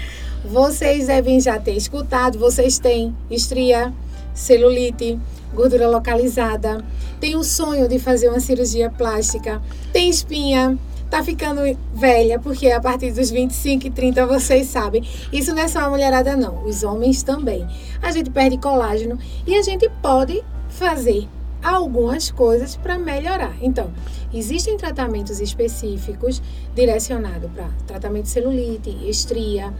Vocês 0.46 1.06
devem 1.06 1.40
já 1.40 1.58
ter 1.58 1.72
escutado, 1.72 2.38
vocês 2.38 2.78
têm 2.78 3.14
estria, 3.30 3.92
celulite, 4.34 5.18
gordura 5.54 5.88
localizada, 5.88 6.84
tem 7.20 7.36
o 7.36 7.44
sonho 7.44 7.88
de 7.88 7.98
fazer 7.98 8.28
uma 8.28 8.40
cirurgia 8.40 8.90
plástica, 8.90 9.62
tem 9.92 10.10
espinha, 10.10 10.78
tá 11.10 11.22
ficando 11.22 11.60
velha, 11.94 12.38
porque 12.38 12.70
a 12.70 12.80
partir 12.80 13.12
dos 13.12 13.30
25 13.30 13.86
e 13.86 13.90
30 13.90 14.26
vocês 14.26 14.66
sabem. 14.66 15.02
Isso 15.32 15.54
não 15.54 15.62
é 15.62 15.68
só 15.68 15.80
a 15.80 15.88
mulherada, 15.88 16.36
não. 16.36 16.64
Os 16.64 16.82
homens 16.82 17.22
também. 17.22 17.66
A 18.02 18.10
gente 18.10 18.30
perde 18.30 18.58
colágeno 18.58 19.18
e 19.46 19.54
a 19.54 19.62
gente 19.62 19.88
pode 20.02 20.42
fazer 20.68 21.28
algumas 21.62 22.30
coisas 22.30 22.76
para 22.76 22.98
melhorar. 22.98 23.54
Então, 23.62 23.90
existem 24.32 24.76
tratamentos 24.76 25.40
específicos 25.40 26.42
direcionados 26.74 27.50
para 27.52 27.70
tratamento 27.86 28.24
de 28.24 28.30
celulite, 28.30 28.90
estria, 29.08 29.72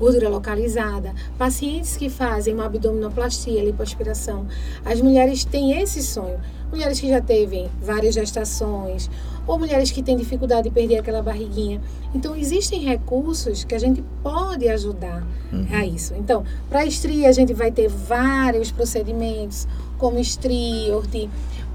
gordura 0.00 0.30
localizada, 0.30 1.14
pacientes 1.36 1.94
que 1.94 2.08
fazem 2.08 2.54
uma 2.54 2.64
abdominoplastia, 2.64 3.62
lipoaspiração. 3.62 4.46
As 4.82 4.98
mulheres 5.02 5.44
têm 5.44 5.78
esse 5.78 6.02
sonho. 6.02 6.40
Mulheres 6.72 6.98
que 6.98 7.08
já 7.08 7.20
teve 7.20 7.68
várias 7.82 8.14
gestações, 8.14 9.10
ou 9.46 9.58
mulheres 9.58 9.90
que 9.90 10.02
têm 10.02 10.16
dificuldade 10.16 10.68
de 10.68 10.70
perder 10.70 10.98
aquela 10.98 11.20
barriguinha. 11.20 11.80
Então, 12.14 12.34
existem 12.34 12.80
recursos 12.80 13.64
que 13.64 13.74
a 13.74 13.78
gente 13.78 14.02
pode 14.22 14.68
ajudar 14.68 15.26
uhum. 15.52 15.66
a 15.72 15.84
isso. 15.84 16.14
Então, 16.14 16.44
para 16.68 16.86
estria, 16.86 17.28
a 17.28 17.32
gente 17.32 17.52
vai 17.52 17.72
ter 17.72 17.88
vários 17.88 18.70
procedimentos, 18.70 19.66
como 19.98 20.18
estriorte, 20.18 21.28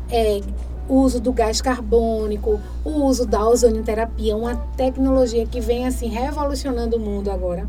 é, 0.09 0.41
uso 0.87 1.19
do 1.19 1.33
gás 1.33 1.61
carbônico, 1.61 2.59
o 2.83 2.89
uso 3.05 3.25
da 3.25 3.47
ozonioterapia, 3.47 4.35
uma 4.35 4.55
tecnologia 4.77 5.45
que 5.45 5.59
vem 5.59 5.85
assim 5.85 6.07
revolucionando 6.07 6.95
o 6.95 6.99
mundo 6.99 7.29
agora. 7.29 7.67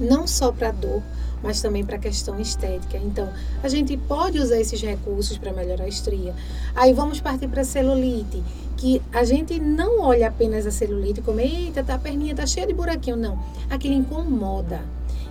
Não 0.00 0.26
só 0.26 0.50
para 0.52 0.70
dor, 0.70 1.02
mas 1.42 1.60
também 1.60 1.84
para 1.84 1.96
a 1.96 1.98
questão 1.98 2.38
estética. 2.40 2.96
Então, 2.96 3.28
a 3.62 3.68
gente 3.68 3.96
pode 3.96 4.38
usar 4.38 4.60
esses 4.60 4.80
recursos 4.80 5.36
para 5.36 5.52
melhorar 5.52 5.84
a 5.84 5.88
estria. 5.88 6.34
Aí 6.74 6.92
vamos 6.92 7.20
partir 7.20 7.48
para 7.48 7.62
a 7.62 7.64
celulite, 7.64 8.42
que 8.76 9.02
a 9.12 9.24
gente 9.24 9.58
não 9.58 10.00
olha 10.00 10.28
apenas 10.28 10.66
a 10.66 10.70
celulite 10.70 11.20
como, 11.20 11.40
eita, 11.40 11.82
tá, 11.82 11.94
a 11.94 11.98
perninha 11.98 12.34
tá 12.34 12.46
cheia 12.46 12.66
de 12.66 12.72
buraquinho. 12.72 13.16
Não, 13.16 13.38
aquilo 13.68 13.94
incomoda. 13.94 14.80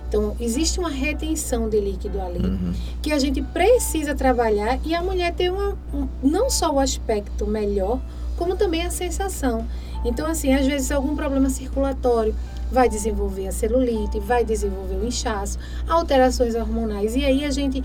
Então, 0.08 0.36
existe 0.38 0.78
uma 0.78 0.90
retenção 0.90 1.70
de 1.70 1.80
líquido 1.80 2.20
ali 2.20 2.44
uhum. 2.44 2.74
que 3.00 3.10
a 3.12 3.18
gente 3.18 3.40
precisa 3.40 4.14
trabalhar 4.14 4.78
e 4.84 4.94
a 4.94 5.02
mulher 5.02 5.32
tem 5.32 5.48
uma, 5.48 5.74
um, 5.92 6.06
não 6.22 6.50
só 6.50 6.70
o 6.70 6.78
aspecto 6.78 7.46
melhor, 7.46 7.98
como 8.36 8.54
também 8.54 8.84
a 8.84 8.90
sensação. 8.90 9.66
Então, 10.04 10.26
assim, 10.26 10.52
às 10.52 10.66
vezes 10.66 10.92
algum 10.92 11.16
problema 11.16 11.48
circulatório, 11.48 12.34
vai 12.72 12.88
desenvolver 12.88 13.46
a 13.46 13.52
celulite, 13.52 14.18
vai 14.18 14.44
desenvolver 14.44 14.96
o 14.96 15.06
inchaço, 15.06 15.58
alterações 15.86 16.54
hormonais. 16.54 17.14
E 17.14 17.24
aí 17.24 17.44
a 17.44 17.50
gente, 17.50 17.84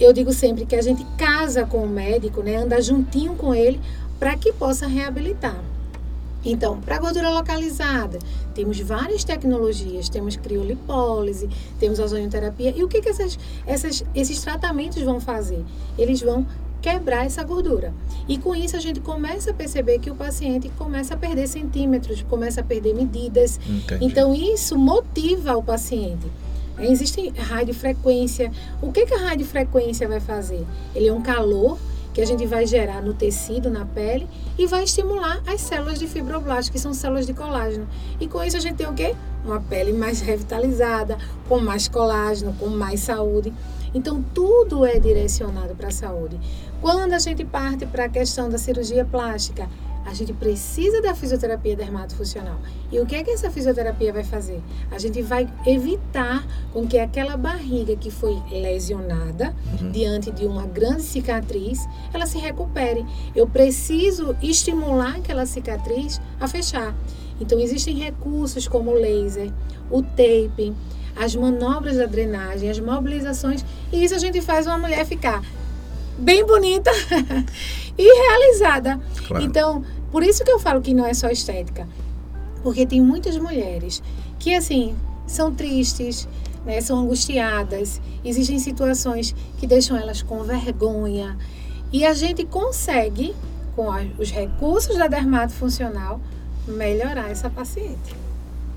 eu 0.00 0.12
digo 0.12 0.32
sempre 0.32 0.64
que 0.64 0.74
a 0.74 0.82
gente 0.82 1.04
casa 1.16 1.64
com 1.64 1.78
o 1.78 1.88
médico, 1.88 2.42
né, 2.42 2.56
anda 2.56 2.80
juntinho 2.80 3.34
com 3.34 3.54
ele 3.54 3.80
para 4.18 4.36
que 4.36 4.52
possa 4.52 4.86
reabilitar. 4.86 5.62
Então, 6.44 6.80
para 6.80 6.98
gordura 6.98 7.30
localizada, 7.30 8.18
temos 8.54 8.78
várias 8.80 9.24
tecnologias, 9.24 10.08
temos 10.08 10.36
criolipólise, 10.36 11.48
temos 11.80 11.98
ozonioterapia. 11.98 12.72
E 12.76 12.82
o 12.82 12.88
que, 12.88 13.02
que 13.02 13.08
essas, 13.08 13.38
essas, 13.66 14.04
esses 14.14 14.40
tratamentos 14.40 15.02
vão 15.02 15.20
fazer? 15.20 15.64
Eles 15.98 16.20
vão 16.22 16.46
quebrar 16.80 17.26
essa 17.26 17.42
gordura. 17.42 17.92
E 18.28 18.38
com 18.38 18.54
isso 18.54 18.76
a 18.76 18.80
gente 18.80 19.00
começa 19.00 19.50
a 19.50 19.54
perceber 19.54 19.98
que 19.98 20.10
o 20.10 20.14
paciente 20.14 20.70
começa 20.76 21.14
a 21.14 21.16
perder 21.16 21.46
centímetros, 21.48 22.22
começa 22.22 22.60
a 22.60 22.64
perder 22.64 22.94
medidas. 22.94 23.58
Entendi. 23.68 24.04
Então 24.04 24.34
isso 24.34 24.76
motiva 24.76 25.56
o 25.56 25.62
paciente. 25.62 26.26
Existe 26.80 27.30
radiofrequência. 27.30 28.52
O 28.80 28.92
que, 28.92 29.04
que 29.04 29.14
a 29.14 29.18
radiofrequência 29.18 30.06
vai 30.06 30.20
fazer? 30.20 30.64
Ele 30.94 31.08
é 31.08 31.12
um 31.12 31.20
calor 31.20 31.76
que 32.14 32.22
a 32.22 32.26
gente 32.26 32.46
vai 32.46 32.66
gerar 32.66 33.00
no 33.00 33.14
tecido, 33.14 33.70
na 33.70 33.84
pele, 33.84 34.26
e 34.58 34.66
vai 34.66 34.82
estimular 34.82 35.40
as 35.46 35.60
células 35.60 36.00
de 36.00 36.06
fibroblasto, 36.08 36.72
que 36.72 36.78
são 36.78 36.92
células 36.92 37.26
de 37.26 37.32
colágeno. 37.32 37.86
E 38.20 38.26
com 38.26 38.42
isso 38.42 38.56
a 38.56 38.60
gente 38.60 38.74
tem 38.74 38.88
o 38.88 38.92
quê? 38.92 39.14
Uma 39.44 39.60
pele 39.60 39.92
mais 39.92 40.20
revitalizada, 40.20 41.16
com 41.48 41.60
mais 41.60 41.86
colágeno, 41.86 42.52
com 42.58 42.66
mais 42.66 43.00
saúde. 43.00 43.52
Então, 43.94 44.22
tudo 44.34 44.84
é 44.84 44.98
direcionado 44.98 45.74
para 45.74 45.88
a 45.88 45.92
saúde. 45.92 46.38
Quando 46.80 47.12
a 47.12 47.18
gente 47.18 47.44
parte 47.44 47.86
para 47.86 48.04
a 48.04 48.08
questão 48.08 48.48
da 48.48 48.56
cirurgia 48.56 49.04
plástica, 49.04 49.68
a 50.06 50.14
gente 50.14 50.32
precisa 50.32 51.02
da 51.02 51.14
fisioterapia 51.14 51.76
dermatofuncional. 51.76 52.56
E 52.90 52.98
o 52.98 53.04
que 53.04 53.16
é 53.16 53.22
que 53.22 53.30
essa 53.30 53.50
fisioterapia 53.50 54.12
vai 54.12 54.24
fazer? 54.24 54.62
A 54.90 54.98
gente 54.98 55.20
vai 55.20 55.46
evitar 55.66 56.46
com 56.72 56.86
que 56.86 56.98
aquela 56.98 57.36
barriga 57.36 57.94
que 57.94 58.10
foi 58.10 58.34
lesionada 58.50 59.54
uhum. 59.80 59.90
diante 59.90 60.30
de 60.30 60.46
uma 60.46 60.66
grande 60.66 61.02
cicatriz, 61.02 61.86
ela 62.14 62.26
se 62.26 62.38
recupere. 62.38 63.04
Eu 63.36 63.46
preciso 63.46 64.34
estimular 64.40 65.16
aquela 65.16 65.44
cicatriz 65.44 66.20
a 66.40 66.48
fechar. 66.48 66.94
Então 67.40 67.58
existem 67.58 67.94
recursos 67.94 68.66
como 68.66 68.92
o 68.92 68.94
laser, 68.94 69.52
o 69.90 70.00
tape, 70.00 70.74
as 71.14 71.34
manobras 71.34 71.96
da 71.96 72.06
drenagem, 72.06 72.70
as 72.70 72.78
mobilizações, 72.78 73.64
e 73.92 74.04
isso 74.04 74.14
a 74.14 74.18
gente 74.18 74.40
faz 74.40 74.66
uma 74.66 74.78
mulher 74.78 75.04
ficar 75.04 75.42
bem 76.18 76.44
bonita 76.44 76.90
e 77.96 78.28
realizada. 78.28 79.00
Claro. 79.26 79.44
Então, 79.44 79.84
por 80.10 80.22
isso 80.22 80.44
que 80.44 80.50
eu 80.50 80.58
falo 80.58 80.80
que 80.80 80.92
não 80.92 81.06
é 81.06 81.14
só 81.14 81.28
estética. 81.30 81.86
Porque 82.62 82.84
tem 82.84 83.00
muitas 83.00 83.36
mulheres 83.36 84.02
que, 84.38 84.54
assim, 84.54 84.94
são 85.26 85.54
tristes, 85.54 86.28
né, 86.64 86.80
são 86.80 86.98
angustiadas, 86.98 88.00
existem 88.24 88.58
situações 88.58 89.34
que 89.58 89.66
deixam 89.66 89.96
elas 89.96 90.22
com 90.22 90.42
vergonha. 90.42 91.36
E 91.92 92.04
a 92.04 92.12
gente 92.12 92.44
consegue, 92.44 93.34
com 93.74 93.88
os 94.18 94.30
recursos 94.30 94.96
da 94.96 95.06
dermato 95.06 95.52
funcional, 95.52 96.20
melhorar 96.66 97.30
essa 97.30 97.48
paciente. 97.48 98.16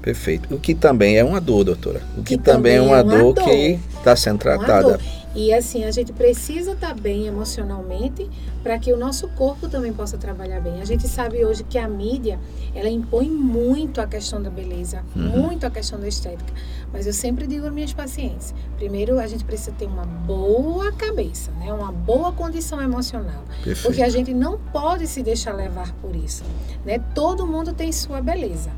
Perfeito. 0.01 0.53
O 0.53 0.60
que 0.60 0.74
também 0.74 1.17
é 1.17 1.24
uma 1.24 1.39
dor, 1.39 1.63
doutora. 1.63 2.01
O 2.17 2.24
que, 2.24 2.38
que 2.38 2.43
também, 2.43 2.75
também, 2.75 2.75
é 2.77 2.81
uma, 2.81 2.98
é 2.98 3.03
uma 3.03 3.24
dor, 3.24 3.33
dor, 3.33 3.43
que 3.43 3.79
está 3.98 4.15
sendo 4.15 4.39
tratada. 4.39 5.00
E 5.34 5.54
assim, 5.54 5.86
a 5.86 5.92
gente 5.92 6.12
precisa 6.12 6.74
estar 6.74 6.90
tá 6.90 6.94
bem 6.94 7.26
emocionalmente 7.26 8.30
para 8.62 8.78
que 8.78 8.92
o 8.92 8.98
nosso 8.98 9.30
corpo 9.30 9.70
também 9.70 9.94
possa 9.94 10.18
trabalhar 10.18 10.60
bem. 10.60 10.82
A 10.82 10.86
gente 10.86 11.08
sabe 11.08 11.44
hoje 11.46 11.64
que 11.64 11.78
a 11.78 11.88
mídia, 11.88 12.38
ela 12.76 12.90
impõe 12.90 13.30
muito 13.30 14.02
a 14.02 14.08
questão 14.08 14.42
da 14.42 14.50
beleza, 14.50 15.04
uhum. 15.16 15.44
muito 15.44 15.66
a 15.66 15.72
questão 15.72 16.00
da 16.00 16.08
estética. 16.08 16.54
Mas 16.92 17.08
eu 17.08 17.14
sempre 17.14 17.48
digo 17.48 17.66
às 17.66 17.74
minhas 17.74 17.94
pacientes, 17.94 18.54
primeiro 18.76 19.20
a 19.20 19.28
gente 19.28 19.46
precisa 19.46 19.72
ter 19.72 19.86
uma 19.86 20.06
boa 20.06 20.92
cabeça, 20.92 21.52
né? 21.52 21.72
uma 21.72 21.92
boa 21.92 22.34
condição 22.34 22.82
emocional. 22.82 23.44
Perfeito. 23.64 23.84
Porque 23.84 24.02
a 24.02 24.10
gente 24.10 24.34
não 24.34 24.60
pode 24.74 25.08
se 25.08 25.24
deixar 25.24 25.54
levar 25.54 25.94
por 25.94 26.14
isso. 26.14 26.44
Né? 26.86 27.00
Todo 27.16 27.48
mundo 27.48 27.74
tem 27.74 27.92
sua 27.92 28.22
beleza. 28.22 28.70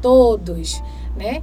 Todos, 0.00 0.82
né? 1.16 1.42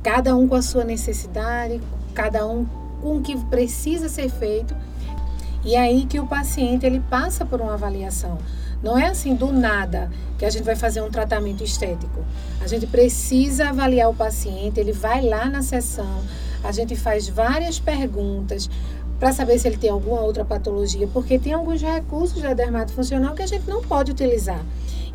Cada 0.00 0.34
um 0.36 0.46
com 0.46 0.54
a 0.54 0.62
sua 0.62 0.84
necessidade, 0.84 1.80
cada 2.14 2.46
um 2.46 2.64
com 3.00 3.16
o 3.16 3.22
que 3.22 3.36
precisa 3.46 4.08
ser 4.08 4.30
feito. 4.30 4.74
E 5.64 5.76
aí 5.76 6.06
que 6.06 6.18
o 6.18 6.26
paciente 6.26 6.86
ele 6.86 7.00
passa 7.00 7.44
por 7.44 7.60
uma 7.60 7.74
avaliação. 7.74 8.38
Não 8.82 8.98
é 8.98 9.08
assim 9.08 9.34
do 9.34 9.52
nada 9.52 10.10
que 10.38 10.44
a 10.44 10.50
gente 10.50 10.64
vai 10.64 10.74
fazer 10.74 11.02
um 11.02 11.10
tratamento 11.10 11.62
estético. 11.62 12.24
A 12.62 12.66
gente 12.66 12.86
precisa 12.86 13.68
avaliar 13.68 14.08
o 14.08 14.14
paciente, 14.14 14.80
ele 14.80 14.92
vai 14.92 15.20
lá 15.20 15.46
na 15.46 15.60
sessão, 15.60 16.22
a 16.64 16.72
gente 16.72 16.96
faz 16.96 17.28
várias 17.28 17.78
perguntas 17.78 18.70
para 19.18 19.34
saber 19.34 19.58
se 19.58 19.68
ele 19.68 19.76
tem 19.76 19.90
alguma 19.90 20.22
outra 20.22 20.46
patologia, 20.46 21.06
porque 21.08 21.38
tem 21.38 21.52
alguns 21.52 21.82
recursos 21.82 22.40
da 22.40 22.54
dermatofuncional 22.54 23.34
que 23.34 23.42
a 23.42 23.46
gente 23.46 23.68
não 23.68 23.82
pode 23.82 24.12
utilizar. 24.12 24.64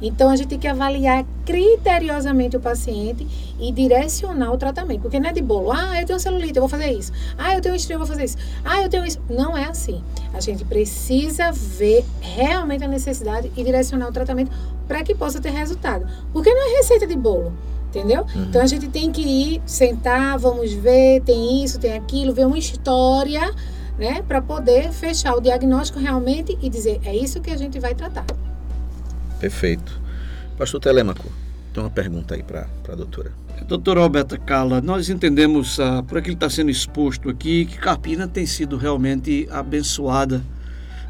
Então, 0.01 0.29
a 0.29 0.35
gente 0.35 0.49
tem 0.49 0.59
que 0.59 0.67
avaliar 0.67 1.25
criteriosamente 1.45 2.57
o 2.57 2.59
paciente 2.59 3.27
e 3.59 3.71
direcionar 3.71 4.51
o 4.51 4.57
tratamento. 4.57 5.01
Porque 5.01 5.19
não 5.19 5.29
é 5.29 5.33
de 5.33 5.41
bolo. 5.41 5.71
Ah, 5.71 5.99
eu 5.99 6.05
tenho 6.05 6.19
celulite, 6.19 6.55
eu 6.55 6.61
vou 6.61 6.69
fazer 6.69 6.91
isso. 6.91 7.11
Ah, 7.37 7.55
eu 7.55 7.61
tenho 7.61 7.75
estria, 7.75 7.95
eu 7.95 7.99
vou 7.99 8.07
fazer 8.07 8.25
isso. 8.25 8.37
Ah, 8.63 8.81
eu 8.81 8.89
tenho 8.89 9.05
isso. 9.05 9.19
Não 9.29 9.55
é 9.55 9.65
assim. 9.65 10.03
A 10.33 10.39
gente 10.39 10.65
precisa 10.65 11.51
ver 11.51 12.05
realmente 12.21 12.83
a 12.83 12.87
necessidade 12.87 13.51
e 13.55 13.63
direcionar 13.63 14.09
o 14.09 14.11
tratamento 14.11 14.51
para 14.87 15.03
que 15.03 15.15
possa 15.15 15.39
ter 15.39 15.51
resultado. 15.51 16.05
Porque 16.33 16.53
não 16.53 16.73
é 16.73 16.77
receita 16.77 17.07
de 17.07 17.15
bolo. 17.15 17.53
Entendeu? 17.89 18.25
Uhum. 18.35 18.43
Então 18.43 18.61
a 18.61 18.67
gente 18.67 18.89
tem 18.89 19.09
que 19.09 19.21
ir, 19.21 19.61
sentar, 19.65 20.37
vamos 20.37 20.73
ver, 20.73 21.21
tem 21.21 21.63
isso, 21.63 21.79
tem 21.79 21.93
aquilo, 21.93 22.33
ver 22.33 22.45
uma 22.45 22.57
história, 22.57 23.53
né? 23.97 24.21
Para 24.27 24.41
poder 24.41 24.91
fechar 24.91 25.33
o 25.33 25.39
diagnóstico 25.39 25.97
realmente 25.97 26.57
e 26.61 26.69
dizer, 26.69 26.99
é 27.05 27.15
isso 27.15 27.39
que 27.39 27.49
a 27.49 27.55
gente 27.55 27.79
vai 27.79 27.95
tratar. 27.95 28.25
Perfeito. 29.39 29.99
Pastor 30.57 30.79
Telêmaco, 30.79 31.31
tem 31.73 31.83
uma 31.83 31.89
pergunta 31.89 32.35
aí 32.35 32.43
para 32.43 32.67
a 32.87 32.95
doutora. 32.95 33.31
Doutora 33.67 34.01
Roberta 34.01 34.37
Carla, 34.37 34.81
nós 34.81 35.09
entendemos, 35.09 35.79
ah, 35.79 36.03
por 36.03 36.17
aquilo 36.17 36.35
que 36.35 36.45
está 36.45 36.49
sendo 36.49 36.69
exposto 36.69 37.29
aqui, 37.29 37.65
que 37.65 37.77
Carpina 37.77 38.27
tem 38.27 38.45
sido 38.45 38.77
realmente 38.77 39.47
abençoada, 39.51 40.41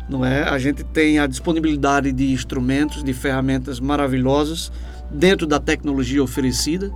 não 0.09 0.25
é? 0.25 0.43
A 0.43 0.57
gente 0.57 0.83
tem 0.83 1.19
a 1.19 1.27
disponibilidade 1.27 2.11
de 2.11 2.31
instrumentos, 2.31 3.03
de 3.03 3.13
ferramentas 3.13 3.79
maravilhosas 3.79 4.71
dentro 5.11 5.45
da 5.45 5.59
tecnologia 5.59 6.23
oferecida, 6.23 6.91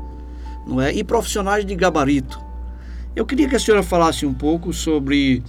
não 0.65 0.81
é? 0.81 0.93
E 0.93 1.03
profissionais 1.03 1.65
de 1.65 1.75
gabarito. 1.75 2.39
Eu 3.15 3.25
queria 3.25 3.49
que 3.49 3.55
a 3.55 3.59
senhora 3.59 3.83
falasse 3.83 4.25
um 4.25 4.33
pouco 4.33 4.71
sobre 4.71 5.43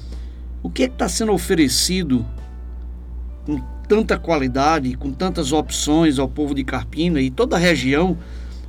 o 0.63 0.71
que 0.71 0.83
é 0.83 0.87
está 0.87 1.09
sendo 1.09 1.33
oferecido 1.33 2.27
com 3.45 3.61
tanta 3.91 4.17
qualidade, 4.17 4.95
com 4.95 5.11
tantas 5.11 5.51
opções 5.51 6.21
ao 6.21 6.29
povo 6.29 6.55
de 6.55 6.63
Carpina 6.63 7.21
e 7.21 7.29
toda 7.29 7.57
a 7.57 7.59
região 7.59 8.17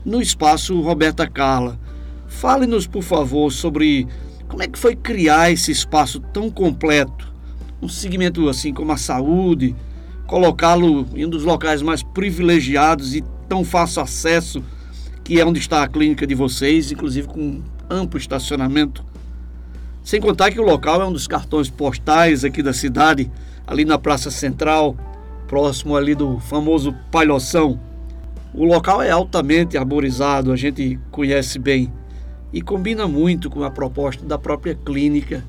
no 0.04 0.20
espaço 0.20 0.82
Roberta 0.82 1.28
Carla. 1.30 1.80
Fale-nos, 2.28 2.88
por 2.88 3.04
favor, 3.04 3.52
sobre 3.52 4.08
como 4.48 4.64
é 4.64 4.68
que 4.68 4.80
foi 4.80 4.96
criar 4.96 5.52
esse 5.52 5.72
espaço 5.72 6.20
tão 6.34 6.50
completo, 6.50 7.32
um 7.80 7.88
segmento 7.88 8.50
assim 8.50 8.74
como 8.74 8.92
a 8.94 8.98
saúde, 8.98 9.76
colocá-lo 10.26 11.06
em 11.14 11.24
um 11.24 11.30
dos 11.30 11.44
locais 11.44 11.84
mais 11.84 12.02
privilegiados 12.02 13.14
e 13.14 13.24
tão 13.48 13.64
fácil 13.64 14.02
acesso, 14.02 14.64
que 15.24 15.40
é 15.40 15.46
onde 15.46 15.60
está 15.60 15.84
a 15.84 15.88
clínica 15.88 16.26
de 16.26 16.34
vocês, 16.34 16.92
inclusive 16.92 17.28
com 17.28 17.62
amplo 17.88 18.18
estacionamento. 18.18 19.06
Sem 20.04 20.20
contar 20.20 20.50
que 20.50 20.60
o 20.60 20.66
local 20.66 21.00
é 21.00 21.06
um 21.06 21.14
dos 21.14 21.28
cartões 21.28 21.70
postais 21.70 22.44
aqui 22.44 22.64
da 22.64 22.74
cidade, 22.74 23.30
ali 23.68 23.86
na 23.86 24.00
Praça 24.00 24.32
Central, 24.32 24.98
próximo 25.52 25.98
ali 25.98 26.16
do 26.16 26.40
famoso 26.40 26.96
Palhoção. 27.12 27.78
O 28.54 28.64
local 28.64 29.02
é 29.02 29.10
altamente 29.10 29.78
arborizado, 29.78 30.50
a 30.50 30.56
gente 30.56 30.98
conhece 31.12 31.60
bem 31.60 31.92
e 32.54 32.62
combina 32.62 33.06
muito 33.06 33.50
com 33.50 33.62
a 33.62 33.70
proposta 33.70 34.26
da 34.26 34.38
própria 34.38 34.74
clínica. 34.74 35.44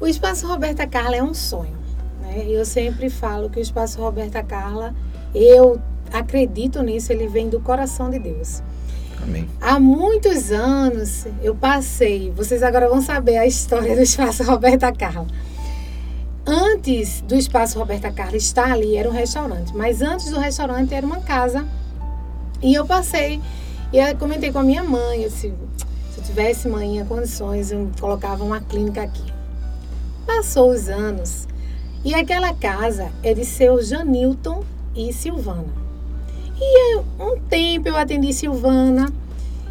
O 0.00 0.06
Espaço 0.06 0.46
Roberta 0.46 0.86
Carla 0.86 1.16
é 1.16 1.22
um 1.22 1.34
sonho. 1.34 1.76
Né? 2.20 2.44
Eu 2.46 2.64
sempre 2.64 3.10
falo 3.10 3.50
que 3.50 3.58
o 3.58 3.60
Espaço 3.60 4.00
Roberta 4.00 4.40
Carla, 4.40 4.94
eu 5.34 5.80
acredito 6.12 6.80
nisso, 6.80 7.12
ele 7.12 7.26
vem 7.26 7.48
do 7.48 7.58
coração 7.58 8.08
de 8.08 8.20
Deus. 8.20 8.62
Amém. 9.20 9.48
Há 9.60 9.80
muitos 9.80 10.52
anos 10.52 11.26
eu 11.42 11.56
passei, 11.56 12.30
vocês 12.30 12.62
agora 12.62 12.88
vão 12.88 13.02
saber 13.02 13.36
a 13.36 13.46
história 13.46 13.96
do 13.96 14.02
Espaço 14.02 14.44
Roberta 14.44 14.92
Carla. 14.92 15.26
Antes 16.44 17.20
do 17.22 17.36
espaço 17.36 17.78
Roberta 17.78 18.10
Carla 18.10 18.36
estar 18.36 18.72
ali, 18.72 18.96
era 18.96 19.08
um 19.08 19.12
restaurante. 19.12 19.74
Mas 19.76 20.02
antes 20.02 20.30
do 20.30 20.38
restaurante 20.38 20.92
era 20.92 21.06
uma 21.06 21.20
casa. 21.20 21.64
E 22.60 22.74
eu 22.74 22.84
passei 22.84 23.40
e 23.92 23.98
eu 23.98 24.16
comentei 24.16 24.50
com 24.50 24.58
a 24.58 24.62
minha 24.62 24.82
mãe, 24.82 25.22
eu 25.22 25.28
disse, 25.28 25.52
se 26.12 26.18
eu 26.18 26.24
tivesse 26.24 26.66
manhã 26.68 27.04
condições, 27.04 27.70
eu 27.70 27.90
colocava 28.00 28.42
uma 28.42 28.60
clínica 28.60 29.02
aqui. 29.02 29.32
Passou 30.26 30.70
os 30.70 30.88
anos 30.88 31.46
e 32.04 32.14
aquela 32.14 32.54
casa 32.54 33.10
é 33.22 33.34
de 33.34 33.44
seu 33.44 33.82
Janilton 33.82 34.64
e 34.96 35.12
Silvana. 35.12 35.82
E 36.58 36.96
um 37.18 37.38
tempo 37.48 37.88
eu 37.88 37.96
atendi 37.96 38.32
Silvana 38.32 39.12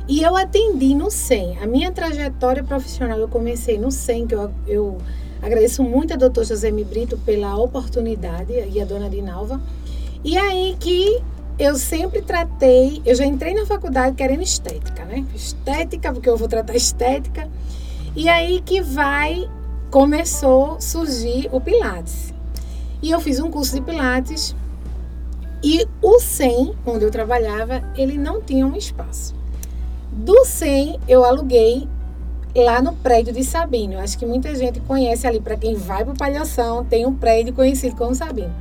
e 0.07 0.21
eu 0.21 0.35
atendi 0.35 0.93
no 0.93 1.09
SEM. 1.09 1.57
A 1.61 1.65
minha 1.65 1.91
trajetória 1.91 2.63
profissional 2.63 3.17
eu 3.17 3.27
comecei 3.27 3.77
no 3.77 3.91
SEM, 3.91 4.27
que 4.27 4.35
eu, 4.35 4.51
eu 4.67 4.97
Agradeço 5.41 5.83
muito 5.83 6.13
a 6.13 6.17
doutor 6.17 6.45
José 6.45 6.71
Brito 6.71 7.17
pela 7.17 7.57
oportunidade 7.57 8.53
e 8.53 8.79
a 8.79 8.85
dona 8.85 9.09
Dinalva. 9.09 9.59
E 10.23 10.37
aí 10.37 10.75
que 10.79 11.21
eu 11.57 11.75
sempre 11.75 12.21
tratei, 12.21 13.01
eu 13.05 13.15
já 13.15 13.25
entrei 13.25 13.53
na 13.53 13.65
faculdade 13.65 14.15
querendo 14.15 14.43
estética, 14.43 15.03
né? 15.05 15.25
Estética, 15.33 16.13
porque 16.13 16.29
eu 16.29 16.37
vou 16.37 16.47
tratar 16.47 16.75
estética. 16.75 17.49
E 18.15 18.29
aí 18.29 18.61
que 18.61 18.81
vai, 18.81 19.49
começou 19.89 20.75
a 20.75 20.81
surgir 20.81 21.49
o 21.51 21.59
Pilates. 21.59 22.33
E 23.01 23.09
eu 23.09 23.19
fiz 23.19 23.39
um 23.39 23.49
curso 23.49 23.73
de 23.73 23.81
Pilates 23.81 24.55
e 25.63 25.87
o 26.01 26.19
100, 26.19 26.75
onde 26.85 27.05
eu 27.05 27.11
trabalhava, 27.11 27.83
ele 27.95 28.17
não 28.17 28.41
tinha 28.41 28.65
um 28.65 28.75
espaço. 28.75 29.33
Do 30.11 30.45
100, 30.45 30.99
eu 31.07 31.23
aluguei 31.23 31.87
lá 32.55 32.81
no 32.81 32.93
prédio 32.93 33.33
de 33.33 33.43
Sabino. 33.43 33.99
Acho 33.99 34.17
que 34.17 34.25
muita 34.25 34.53
gente 34.55 34.79
conhece 34.81 35.25
ali, 35.25 35.39
para 35.39 35.55
quem 35.55 35.75
vai 35.75 36.03
para 36.03 36.13
Palhação, 36.13 36.83
tem 36.83 37.05
um 37.05 37.13
prédio 37.13 37.53
conhecido 37.53 37.95
como 37.95 38.13
Sabino. 38.13 38.53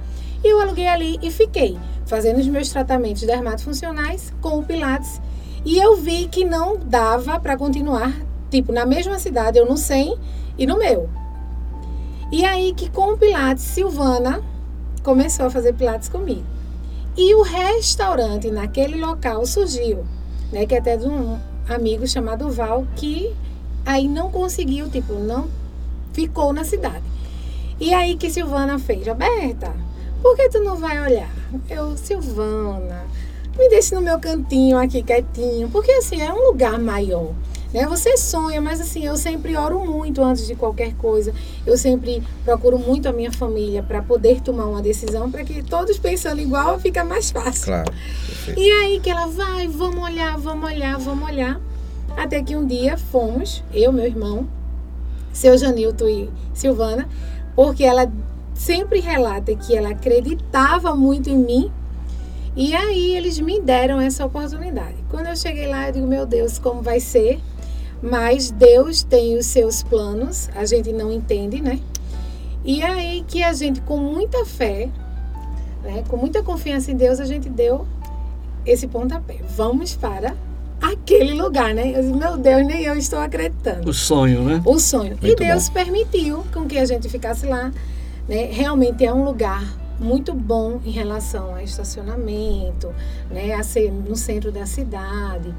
E 0.42 0.48
eu 0.48 0.60
aluguei 0.60 0.86
ali 0.86 1.18
e 1.22 1.30
fiquei 1.30 1.78
fazendo 2.06 2.38
os 2.38 2.46
meus 2.46 2.68
tratamentos 2.68 3.22
dermatofuncionais 3.22 4.32
com 4.40 4.58
o 4.58 4.62
Pilates. 4.62 5.20
E 5.64 5.78
eu 5.78 5.96
vi 5.96 6.26
que 6.26 6.44
não 6.44 6.78
dava 6.78 7.38
para 7.38 7.56
continuar, 7.56 8.12
tipo, 8.50 8.72
na 8.72 8.86
mesma 8.86 9.18
cidade, 9.18 9.58
eu 9.58 9.66
no 9.66 9.76
100 9.76 10.18
e 10.56 10.66
no 10.66 10.78
meu. 10.78 11.08
E 12.32 12.44
aí 12.44 12.72
que 12.72 12.88
com 12.88 13.12
o 13.12 13.18
Pilates, 13.18 13.64
Silvana 13.64 14.42
começou 15.02 15.46
a 15.46 15.50
fazer 15.50 15.74
Pilates 15.74 16.08
comigo. 16.08 16.44
E 17.16 17.34
o 17.34 17.42
restaurante 17.42 18.50
naquele 18.50 18.98
local 18.98 19.44
surgiu, 19.44 20.04
né? 20.52 20.64
Que 20.64 20.76
é 20.76 20.78
até 20.78 20.96
de 20.96 21.06
um 21.06 21.38
amigo 21.68 22.06
chamado 22.06 22.48
Val, 22.50 22.86
que 22.96 23.34
aí 23.90 24.06
não 24.06 24.30
conseguiu, 24.30 24.88
tipo, 24.88 25.14
não 25.14 25.48
ficou 26.12 26.52
na 26.52 26.64
cidade. 26.64 27.02
E 27.80 27.92
aí 27.92 28.16
que 28.16 28.30
Silvana 28.30 28.78
fez, 28.78 29.06
Roberta, 29.06 29.74
por 30.22 30.36
que 30.36 30.48
tu 30.48 30.60
não 30.60 30.76
vai 30.76 31.00
olhar? 31.00 31.30
Eu, 31.68 31.96
Silvana, 31.96 33.04
me 33.58 33.68
deixe 33.68 33.94
no 33.94 34.00
meu 34.00 34.18
cantinho 34.20 34.78
aqui 34.78 35.02
quietinho, 35.02 35.68
porque 35.70 35.90
assim 35.92 36.20
é 36.20 36.32
um 36.32 36.46
lugar 36.46 36.78
maior. 36.78 37.32
Né? 37.72 37.86
Você 37.86 38.16
sonha, 38.16 38.60
mas 38.60 38.80
assim, 38.80 39.06
eu 39.06 39.16
sempre 39.16 39.56
oro 39.56 39.80
muito 39.80 40.22
antes 40.22 40.46
de 40.46 40.54
qualquer 40.54 40.94
coisa. 40.94 41.32
Eu 41.66 41.76
sempre 41.76 42.22
procuro 42.44 42.78
muito 42.78 43.08
a 43.08 43.12
minha 43.12 43.32
família 43.32 43.82
para 43.82 44.02
poder 44.02 44.40
tomar 44.40 44.66
uma 44.66 44.82
decisão, 44.82 45.30
para 45.30 45.44
que 45.44 45.62
todos 45.62 45.98
pensando 45.98 46.40
igual 46.40 46.78
fica 46.78 47.04
mais 47.04 47.30
fácil. 47.30 47.66
Claro. 47.66 47.92
Perfeito. 48.26 48.60
E 48.60 48.70
aí 48.70 49.00
que 49.00 49.10
ela 49.10 49.26
vai, 49.26 49.66
vamos 49.68 50.02
olhar, 50.02 50.36
vamos 50.36 50.64
olhar, 50.64 50.98
vamos 50.98 51.28
olhar. 51.28 51.60
Até 52.16 52.42
que 52.42 52.56
um 52.56 52.66
dia 52.66 52.96
fomos, 52.96 53.64
eu, 53.72 53.92
meu 53.92 54.04
irmão, 54.04 54.48
seu 55.32 55.56
Janilton 55.56 56.08
e 56.08 56.30
Silvana, 56.52 57.08
porque 57.54 57.84
ela 57.84 58.10
sempre 58.54 59.00
relata 59.00 59.54
que 59.54 59.74
ela 59.74 59.90
acreditava 59.90 60.94
muito 60.94 61.30
em 61.30 61.38
mim. 61.38 61.72
E 62.54 62.74
aí 62.74 63.16
eles 63.16 63.38
me 63.38 63.60
deram 63.60 64.00
essa 64.00 64.24
oportunidade. 64.24 64.96
Quando 65.08 65.26
eu 65.26 65.36
cheguei 65.36 65.66
lá, 65.66 65.88
eu 65.88 65.92
digo, 65.92 66.06
meu 66.06 66.26
Deus, 66.26 66.58
como 66.58 66.82
vai 66.82 67.00
ser? 67.00 67.40
Mas 68.02 68.50
Deus 68.50 69.02
tem 69.02 69.36
os 69.36 69.46
seus 69.46 69.82
planos, 69.82 70.48
a 70.54 70.64
gente 70.64 70.92
não 70.92 71.12
entende, 71.12 71.62
né? 71.62 71.80
E 72.64 72.82
aí 72.82 73.24
que 73.26 73.42
a 73.42 73.52
gente, 73.52 73.80
com 73.82 73.96
muita 73.96 74.44
fé, 74.44 74.90
né, 75.82 76.02
com 76.08 76.16
muita 76.16 76.42
confiança 76.42 76.90
em 76.90 76.96
Deus, 76.96 77.20
a 77.20 77.24
gente 77.24 77.48
deu 77.48 77.86
esse 78.66 78.86
pontapé. 78.86 79.38
Vamos 79.56 79.94
para 79.94 80.34
aquele 80.80 81.34
lugar, 81.34 81.74
né? 81.74 81.92
Eu 81.94 82.02
disse, 82.02 82.14
meu 82.14 82.36
Deus, 82.36 82.66
nem 82.66 82.82
eu 82.84 82.94
estou 82.96 83.18
acreditando. 83.18 83.88
O 83.88 83.92
sonho, 83.92 84.42
né? 84.42 84.62
O 84.64 84.78
sonho. 84.78 85.18
Muito 85.20 85.42
e 85.42 85.46
Deus 85.46 85.68
bom. 85.68 85.74
permitiu 85.74 86.44
com 86.52 86.66
que 86.66 86.78
a 86.78 86.84
gente 86.84 87.08
ficasse 87.08 87.46
lá. 87.46 87.72
Né? 88.28 88.48
Realmente 88.50 89.04
é 89.04 89.12
um 89.12 89.24
lugar 89.24 89.62
muito 89.98 90.32
bom 90.32 90.80
em 90.84 90.90
relação 90.90 91.54
a 91.54 91.62
estacionamento, 91.62 92.92
né? 93.30 93.52
a 93.52 93.62
ser 93.62 93.90
no 93.90 94.16
centro 94.16 94.50
da 94.50 94.64
cidade. 94.66 95.54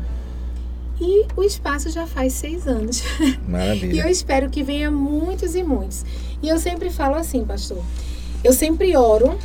E 1.00 1.26
o 1.36 1.44
espaço 1.44 1.90
já 1.90 2.06
faz 2.06 2.34
seis 2.34 2.68
anos. 2.68 3.04
E 3.20 3.34
eu 3.34 3.40
Maravilha. 3.48 4.10
espero 4.10 4.50
que 4.50 4.64
venha 4.64 4.90
muitos 4.92 5.56
e 5.56 5.64
muitos. 5.64 6.06
E 6.42 6.48
eu 6.48 6.58
sempre 6.60 6.90
falo 6.90 7.16
assim, 7.16 7.44
pastor. 7.44 7.84
Eu 8.44 8.54
sempre 8.54 8.96
oro 8.96 9.38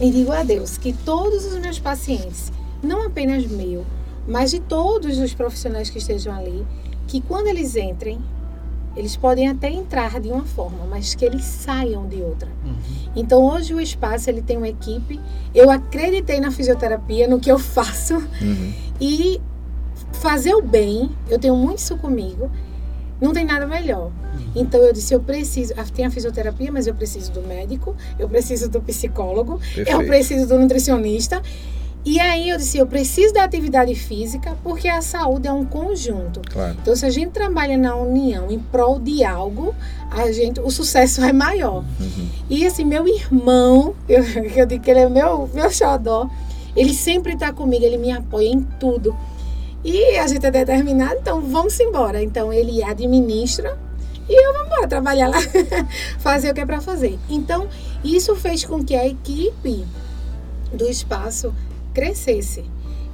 e 0.00 0.10
digo 0.10 0.32
a 0.32 0.42
Deus 0.42 0.78
que 0.78 0.92
todos 0.92 1.44
os 1.44 1.58
meus 1.58 1.78
pacientes, 1.78 2.52
não 2.82 3.06
apenas 3.06 3.46
meu, 3.46 3.84
mas 4.26 4.50
de 4.50 4.60
todos 4.60 5.18
os 5.18 5.32
profissionais 5.34 5.88
que 5.90 5.98
estejam 5.98 6.34
ali, 6.34 6.66
que 7.06 7.20
quando 7.20 7.46
eles 7.46 7.76
entrem, 7.76 8.18
eles 8.96 9.14
podem 9.16 9.48
até 9.48 9.68
entrar 9.70 10.18
de 10.20 10.28
uma 10.30 10.44
forma, 10.44 10.86
mas 10.88 11.14
que 11.14 11.24
eles 11.24 11.44
saiam 11.44 12.06
de 12.08 12.22
outra. 12.22 12.48
Então 13.14 13.44
hoje 13.44 13.74
o 13.74 13.80
espaço 13.80 14.30
ele 14.30 14.40
tem 14.40 14.56
uma 14.56 14.68
equipe. 14.68 15.20
Eu 15.54 15.70
acreditei 15.70 16.40
na 16.40 16.50
fisioterapia, 16.50 17.28
no 17.28 17.38
que 17.38 17.50
eu 17.50 17.58
faço 17.60 18.14
Uhum. 18.16 18.72
e 19.00 19.40
fazer 20.14 20.54
o 20.54 20.62
bem. 20.62 21.10
Eu 21.28 21.38
tenho 21.38 21.54
muito 21.56 21.78
isso 21.78 21.96
comigo. 21.98 22.50
Não 23.20 23.32
tem 23.32 23.44
nada 23.44 23.66
melhor. 23.66 24.10
Então 24.54 24.80
eu 24.80 24.92
disse, 24.92 25.14
eu 25.14 25.20
preciso, 25.20 25.72
ah, 25.76 25.84
tem 25.84 26.04
a 26.06 26.10
fisioterapia, 26.10 26.70
mas 26.72 26.86
eu 26.86 26.94
preciso 26.94 27.32
do 27.32 27.40
médico, 27.42 27.94
eu 28.18 28.28
preciso 28.28 28.68
do 28.68 28.80
psicólogo, 28.82 29.60
eu 29.76 29.84
Perfeito. 29.84 30.06
preciso 30.06 30.46
do 30.46 30.58
nutricionista. 30.58 31.42
E 32.06 32.20
aí 32.20 32.50
eu 32.50 32.56
disse, 32.56 32.78
eu 32.78 32.86
preciso 32.86 33.34
da 33.34 33.42
atividade 33.42 33.92
física, 33.96 34.56
porque 34.62 34.86
a 34.86 35.02
saúde 35.02 35.48
é 35.48 35.52
um 35.52 35.64
conjunto. 35.64 36.40
Claro. 36.48 36.76
Então, 36.80 36.94
se 36.94 37.04
a 37.04 37.10
gente 37.10 37.32
trabalha 37.32 37.76
na 37.76 37.96
união 37.96 38.48
em 38.48 38.60
prol 38.60 39.00
de 39.00 39.24
algo, 39.24 39.74
a 40.08 40.30
gente, 40.30 40.60
o 40.60 40.70
sucesso 40.70 41.20
é 41.24 41.32
maior. 41.32 41.84
Uhum. 41.98 42.28
E 42.48 42.64
assim, 42.64 42.84
meu 42.84 43.08
irmão, 43.08 43.92
eu, 44.08 44.22
eu 44.22 44.66
digo 44.66 44.84
que 44.84 44.90
ele 44.92 45.00
é 45.00 45.08
meu, 45.08 45.50
meu 45.52 45.68
xodó, 45.68 46.30
ele 46.76 46.94
sempre 46.94 47.32
está 47.32 47.52
comigo, 47.52 47.84
ele 47.84 47.98
me 47.98 48.12
apoia 48.12 48.50
em 48.50 48.62
tudo. 48.78 49.12
E 49.84 50.16
a 50.16 50.28
gente 50.28 50.46
é 50.46 50.50
determinado, 50.52 51.16
então 51.20 51.40
vamos 51.40 51.78
embora. 51.80 52.22
Então 52.22 52.52
ele 52.52 52.84
administra 52.84 53.76
e 54.28 54.46
eu 54.46 54.52
vou 54.52 54.64
embora 54.64 54.86
trabalhar 54.86 55.26
lá, 55.26 55.38
fazer 56.20 56.52
o 56.52 56.54
que 56.54 56.60
é 56.60 56.66
para 56.66 56.80
fazer. 56.80 57.18
Então, 57.28 57.66
isso 58.04 58.36
fez 58.36 58.64
com 58.64 58.84
que 58.84 58.94
a 58.94 59.04
equipe 59.04 59.84
do 60.72 60.88
espaço 60.88 61.52
crescesse. 61.96 62.62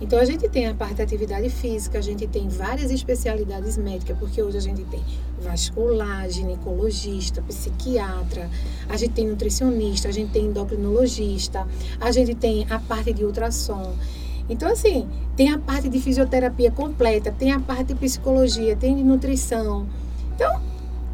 Então 0.00 0.18
a 0.18 0.24
gente 0.24 0.48
tem 0.48 0.66
a 0.66 0.74
parte 0.74 0.94
da 0.94 1.04
atividade 1.04 1.48
física, 1.48 1.98
a 1.98 2.02
gente 2.02 2.26
tem 2.26 2.48
várias 2.48 2.90
especialidades 2.90 3.78
médicas, 3.78 4.18
porque 4.18 4.42
hoje 4.42 4.58
a 4.58 4.60
gente 4.60 4.82
tem 4.86 5.00
vascular, 5.40 6.28
ginecologista, 6.28 7.40
psiquiatra, 7.42 8.50
a 8.88 8.96
gente 8.96 9.12
tem 9.12 9.28
nutricionista, 9.28 10.08
a 10.08 10.10
gente 10.10 10.32
tem 10.32 10.46
endocrinologista, 10.46 11.64
a 12.00 12.10
gente 12.10 12.34
tem 12.34 12.66
a 12.68 12.80
parte 12.80 13.12
de 13.12 13.24
ultrassom. 13.24 13.94
Então, 14.48 14.68
assim, 14.68 15.08
tem 15.36 15.52
a 15.52 15.58
parte 15.58 15.88
de 15.88 16.00
fisioterapia 16.00 16.72
completa, 16.72 17.30
tem 17.30 17.52
a 17.52 17.60
parte 17.60 17.84
de 17.84 17.94
psicologia, 17.94 18.74
tem 18.74 18.96
de 18.96 19.04
nutrição. 19.04 19.86
Então, 20.34 20.60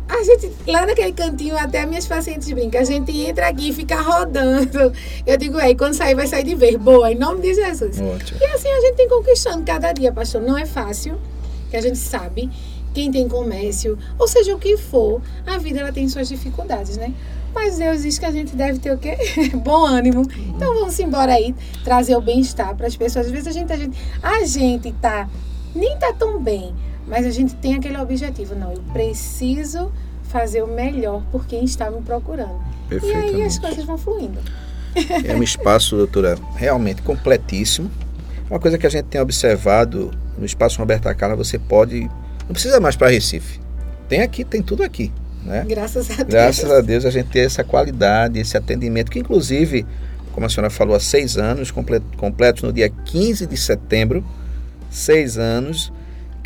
a 0.08 0.22
gente, 0.22 0.50
lá 0.66 0.86
naquele 0.86 1.12
cantinho, 1.12 1.56
até 1.56 1.84
minhas 1.84 2.06
pacientes 2.06 2.50
brincam, 2.50 2.80
a 2.80 2.84
gente 2.84 3.12
entra 3.12 3.48
aqui 3.48 3.68
e 3.68 3.72
fica 3.72 4.00
rodando. 4.00 4.92
Eu 5.26 5.36
digo, 5.36 5.58
é, 5.58 5.70
e 5.70 5.76
quando 5.76 5.94
sair, 5.94 6.14
vai 6.14 6.26
sair 6.26 6.44
de 6.44 6.54
vez. 6.54 6.76
Boa, 6.76 7.12
em 7.12 7.14
nome 7.14 7.42
de 7.42 7.54
Jesus. 7.54 8.00
Ótimo. 8.00 8.40
E 8.40 8.44
assim 8.46 8.68
a 8.68 8.80
gente 8.80 8.96
tem 8.96 9.08
conquistando 9.08 9.64
cada 9.64 9.92
dia, 9.92 10.10
pastor. 10.10 10.40
Não 10.40 10.56
é 10.56 10.64
fácil, 10.64 11.18
que 11.70 11.76
a 11.76 11.80
gente 11.82 11.98
sabe. 11.98 12.50
Quem 12.94 13.12
tem 13.12 13.28
comércio, 13.28 13.98
ou 14.18 14.26
seja, 14.26 14.54
o 14.54 14.58
que 14.58 14.76
for, 14.76 15.20
a 15.46 15.58
vida 15.58 15.80
ela 15.80 15.92
tem 15.92 16.08
suas 16.08 16.26
dificuldades, 16.26 16.96
né? 16.96 17.12
Mas 17.54 17.78
Deus 17.78 18.02
diz 18.02 18.18
que 18.18 18.24
a 18.24 18.32
gente 18.32 18.56
deve 18.56 18.78
ter 18.78 18.92
o 18.92 18.98
quê? 18.98 19.16
Bom 19.62 19.84
ânimo. 19.84 20.22
Então 20.56 20.74
vamos 20.74 20.98
embora 20.98 21.34
aí, 21.34 21.54
trazer 21.84 22.16
o 22.16 22.20
bem-estar 22.20 22.74
para 22.74 22.86
as 22.86 22.96
pessoas. 22.96 23.26
Às 23.26 23.32
vezes 23.32 23.46
a 23.46 23.52
gente, 23.52 23.72
a 23.72 23.76
gente, 23.76 23.98
a 24.22 24.44
gente 24.44 24.92
tá, 24.92 25.28
nem 25.74 25.96
tá 25.98 26.12
tão 26.12 26.40
bem, 26.40 26.74
mas 27.08 27.26
a 27.26 27.30
gente 27.30 27.54
tem 27.56 27.74
aquele 27.74 27.96
objetivo. 27.98 28.54
Não, 28.54 28.72
eu 28.72 28.82
preciso 28.92 29.90
fazer 30.24 30.62
o 30.62 30.66
melhor 30.66 31.22
por 31.32 31.46
quem 31.46 31.64
está 31.64 31.90
me 31.90 32.00
procurando. 32.02 32.60
E 32.90 33.12
aí 33.14 33.42
as 33.42 33.58
coisas 33.58 33.84
vão 33.84 33.96
fluindo. 33.98 34.38
É 35.24 35.34
um 35.34 35.42
espaço, 35.42 35.96
doutora, 35.96 36.36
realmente 36.56 37.02
completíssimo. 37.02 37.90
Uma 38.50 38.58
coisa 38.58 38.78
que 38.78 38.86
a 38.86 38.90
gente 38.90 39.04
tem 39.06 39.20
observado 39.20 40.10
no 40.36 40.44
espaço 40.46 40.78
Roberta 40.78 41.14
Carla, 41.14 41.36
você 41.36 41.58
pode. 41.58 42.00
Não 42.46 42.52
precisa 42.52 42.80
mais 42.80 42.96
para 42.96 43.08
Recife. 43.08 43.60
Tem 44.08 44.22
aqui, 44.22 44.44
tem 44.44 44.62
tudo 44.62 44.82
aqui. 44.82 45.12
Né? 45.44 45.64
Graças 45.68 46.10
a 46.10 46.14
Deus. 46.16 46.28
Graças 46.28 46.70
a 46.70 46.80
Deus 46.80 47.04
a 47.04 47.10
gente 47.10 47.28
tem 47.28 47.42
essa 47.42 47.62
qualidade, 47.62 48.38
esse 48.38 48.56
atendimento, 48.56 49.10
que 49.10 49.18
inclusive, 49.18 49.86
como 50.32 50.46
a 50.46 50.48
senhora 50.48 50.70
falou, 50.70 50.94
há 50.96 51.00
seis 51.00 51.36
anos, 51.36 51.70
comple- 51.70 52.02
completos 52.16 52.62
no 52.62 52.72
dia 52.72 52.88
15 52.88 53.46
de 53.46 53.56
setembro, 53.56 54.24
seis 54.90 55.36
anos, 55.38 55.92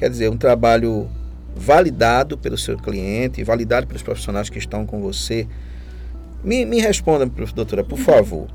quer 0.02 0.10
dizer, 0.10 0.28
um 0.28 0.36
trabalho 0.36 1.08
validado 1.54 2.36
pelo 2.36 2.58
seu 2.58 2.76
cliente, 2.76 3.44
validado 3.44 3.86
pelos 3.86 4.02
profissionais 4.02 4.50
que 4.50 4.58
estão 4.58 4.84
com 4.84 5.00
você. 5.00 5.46
Me, 6.42 6.64
me 6.66 6.80
responda, 6.80 7.24
doutora, 7.54 7.84
por 7.84 8.00
favor. 8.00 8.48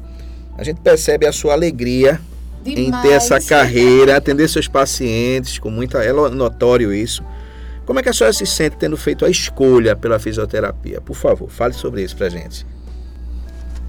A 0.58 0.64
gente 0.66 0.82
percebe 0.82 1.26
a 1.26 1.32
sua 1.32 1.54
alegria 1.54 2.20
em 2.66 2.92
ter 3.02 3.14
essa 3.14 3.40
Demais. 3.40 3.46
carreira, 3.48 4.18
atender 4.18 4.50
seus 4.50 4.68
pacientes, 4.68 5.58
com 5.58 5.70
muita. 5.70 6.04
É 6.04 6.12
notório 6.12 6.94
isso. 6.94 7.24
Como 7.86 7.98
é 7.98 8.04
que 8.04 8.10
a 8.10 8.14
senhora 8.14 8.34
se 8.34 8.46
sente 8.46 8.76
tendo 8.76 8.98
feito 8.98 9.24
a 9.24 9.30
escolha 9.30 9.96
pela 9.96 10.20
fisioterapia? 10.20 11.00
Por 11.00 11.16
favor, 11.16 11.50
fale 11.50 11.74
sobre 11.74 12.04
isso 12.04 12.18
pra 12.18 12.28
gente. 12.28 12.66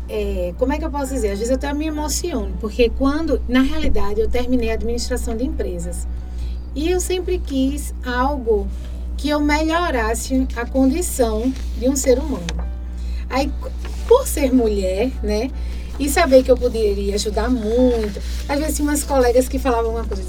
é, 0.09 0.55
como 0.57 0.73
é 0.73 0.79
que 0.79 0.85
eu 0.85 0.90
posso 0.92 1.12
dizer? 1.12 1.33
Às 1.33 1.40
vezes 1.40 1.51
eu 1.51 1.57
até 1.57 1.75
me 1.75 1.88
emociono, 1.88 2.57
porque 2.61 2.88
quando, 2.88 3.42
na 3.49 3.62
realidade, 3.62 4.21
eu 4.21 4.29
terminei 4.29 4.71
a 4.71 4.75
administração 4.75 5.37
de 5.37 5.44
empresas. 5.44 6.07
E 6.78 6.92
eu 6.92 7.00
sempre 7.00 7.40
quis 7.40 7.92
algo 8.06 8.68
que 9.16 9.28
eu 9.28 9.40
melhorasse 9.40 10.46
a 10.54 10.64
condição 10.64 11.52
de 11.76 11.88
um 11.88 11.96
ser 11.96 12.20
humano. 12.20 12.46
Aí, 13.28 13.52
por 14.06 14.28
ser 14.28 14.54
mulher, 14.54 15.10
né, 15.20 15.50
e 15.98 16.08
saber 16.08 16.44
que 16.44 16.50
eu 16.52 16.56
poderia 16.56 17.16
ajudar 17.16 17.50
muito, 17.50 18.22
às 18.48 18.60
vezes 18.60 18.76
tinha 18.76 18.88
umas 18.88 19.02
colegas 19.02 19.48
que 19.48 19.58
falavam 19.58 19.90
uma 19.90 20.04
coisa, 20.04 20.22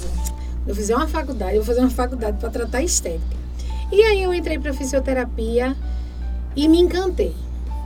eu 0.66 0.74
fizer 0.74 0.96
uma 0.96 1.06
faculdade, 1.06 1.54
eu 1.54 1.62
vou 1.62 1.66
fazer 1.72 1.86
uma 1.86 1.90
faculdade 1.90 2.36
para 2.38 2.50
tratar 2.50 2.82
estética. 2.82 3.36
E 3.92 4.02
aí 4.02 4.20
eu 4.20 4.34
entrei 4.34 4.58
para 4.58 4.74
fisioterapia 4.74 5.76
e 6.56 6.66
me 6.66 6.80
encantei. 6.80 7.32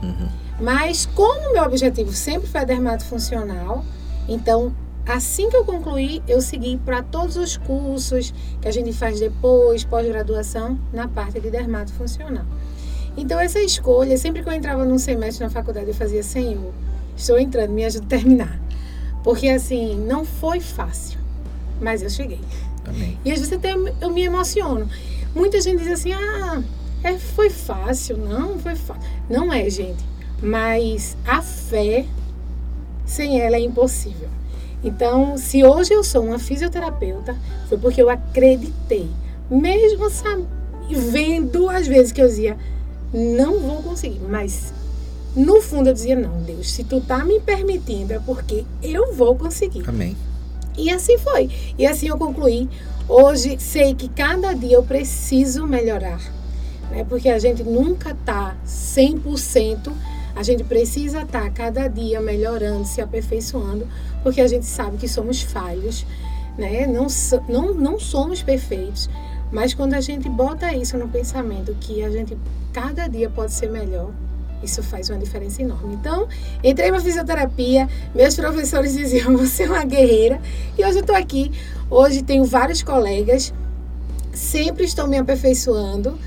Uhum. 0.01 0.27
Mas 0.59 1.05
como 1.05 1.53
meu 1.53 1.65
objetivo 1.65 2.11
sempre 2.13 2.47
foi 2.47 2.65
dermato 2.65 3.05
funcional, 3.05 3.85
então 4.27 4.73
assim 5.05 5.49
que 5.49 5.55
eu 5.55 5.65
concluí, 5.65 6.21
eu 6.27 6.41
segui 6.41 6.77
para 6.77 7.03
todos 7.03 7.35
os 7.35 7.57
cursos 7.57 8.33
que 8.61 8.67
a 8.67 8.71
gente 8.71 8.91
faz 8.93 9.19
depois, 9.19 9.83
pós-graduação, 9.83 10.79
na 10.91 11.07
parte 11.07 11.39
de 11.39 11.49
dermato 11.49 11.93
funcional. 11.93 12.45
Então 13.17 13.39
essa 13.39 13.59
escolha, 13.59 14.17
sempre 14.17 14.43
que 14.43 14.49
eu 14.49 14.53
entrava 14.53 14.83
num 14.83 14.97
semestre 14.97 15.43
na 15.43 15.49
faculdade, 15.49 15.87
eu 15.87 15.93
fazia 15.93 16.23
Senhor, 16.23 16.73
estou 17.15 17.39
entrando, 17.39 17.71
me 17.71 17.85
ajuda 17.85 18.05
a 18.05 18.09
terminar. 18.09 18.59
Porque 19.23 19.47
assim, 19.47 19.95
não 19.95 20.25
foi 20.25 20.59
fácil, 20.59 21.19
mas 21.81 22.01
eu 22.01 22.09
cheguei. 22.09 22.41
Amém. 22.85 23.17
E 23.25 23.31
às 23.31 23.39
vezes 23.39 23.53
até 23.53 23.73
eu 24.01 24.11
me 24.11 24.23
emociono. 24.23 24.87
Muita 25.33 25.59
gente 25.59 25.79
diz 25.83 25.91
assim, 25.91 26.13
ah, 26.13 26.61
é, 27.03 27.17
foi 27.17 27.49
fácil. 27.49 28.17
Não, 28.17 28.57
foi 28.59 28.75
fácil. 28.75 29.03
Não 29.29 29.51
é, 29.51 29.69
gente. 29.69 30.03
Mas 30.41 31.15
a 31.25 31.41
fé, 31.41 32.05
sem 33.05 33.41
ela, 33.41 33.55
é 33.55 33.59
impossível. 33.59 34.29
Então, 34.85 35.35
se 35.35 35.63
hoje 35.63 35.91
eu 35.91 36.03
sou 36.03 36.23
uma 36.23 36.37
fisioterapeuta, 36.37 37.35
foi 37.67 37.77
porque 37.79 37.99
eu 37.99 38.07
acreditei. 38.07 39.09
Mesmo 39.49 40.11
sabe, 40.11 40.45
vendo 40.87 41.67
às 41.67 41.87
vezes 41.87 42.11
que 42.11 42.21
eu 42.21 42.27
dizia, 42.27 42.55
não 43.11 43.59
vou 43.59 43.81
conseguir. 43.81 44.21
Mas 44.29 44.71
no 45.35 45.59
fundo 45.59 45.89
eu 45.89 45.93
dizia, 45.93 46.15
não, 46.15 46.39
Deus, 46.43 46.71
se 46.71 46.83
tu 46.83 47.01
tá 47.01 47.25
me 47.25 47.39
permitindo 47.39 48.13
é 48.13 48.19
porque 48.19 48.63
eu 48.83 49.11
vou 49.11 49.35
conseguir. 49.35 49.83
Amém. 49.89 50.15
E 50.77 50.91
assim 50.91 51.17
foi. 51.17 51.49
E 51.79 51.87
assim 51.87 52.07
eu 52.07 52.17
concluí. 52.17 52.69
Hoje 53.09 53.57
sei 53.59 53.95
que 53.95 54.07
cada 54.07 54.53
dia 54.53 54.75
eu 54.75 54.83
preciso 54.83 55.65
melhorar. 55.65 56.21
Né? 56.91 57.03
Porque 57.09 57.29
a 57.29 57.39
gente 57.39 57.63
nunca 57.63 58.11
está 58.11 58.55
100%. 58.67 59.91
A 60.35 60.43
gente 60.43 60.63
precisa 60.63 61.21
estar 61.21 61.45
tá 61.45 61.49
cada 61.49 61.87
dia 61.87 62.19
melhorando, 62.21 62.85
se 62.85 63.01
aperfeiçoando, 63.01 63.87
porque 64.25 64.41
a 64.41 64.47
gente 64.47 64.65
sabe 64.65 64.97
que 64.97 65.07
somos 65.07 65.43
falhos, 65.43 66.03
né? 66.57 66.87
não, 66.87 67.05
não, 67.47 67.75
não 67.75 67.99
somos 67.99 68.41
perfeitos. 68.41 69.07
Mas 69.51 69.75
quando 69.75 69.93
a 69.93 70.01
gente 70.01 70.27
bota 70.27 70.73
isso 70.73 70.97
no 70.97 71.07
pensamento, 71.07 71.77
que 71.79 72.03
a 72.03 72.09
gente 72.09 72.35
cada 72.73 73.05
dia 73.05 73.29
pode 73.29 73.53
ser 73.53 73.69
melhor, 73.69 74.09
isso 74.63 74.81
faz 74.81 75.11
uma 75.11 75.19
diferença 75.19 75.61
enorme. 75.61 75.93
Então, 75.93 76.27
entrei 76.63 76.89
na 76.89 76.99
fisioterapia, 76.99 77.87
meus 78.15 78.35
professores 78.35 78.95
diziam, 78.95 79.31
você 79.37 79.65
é 79.65 79.69
uma 79.69 79.85
guerreira, 79.85 80.41
e 80.75 80.83
hoje 80.83 80.97
eu 80.97 81.01
estou 81.01 81.15
aqui. 81.15 81.51
Hoje 81.87 82.23
tenho 82.23 82.45
vários 82.45 82.81
colegas, 82.81 83.53
sempre 84.33 84.85
estou 84.85 85.07
me 85.07 85.19
aperfeiçoando 85.19 86.17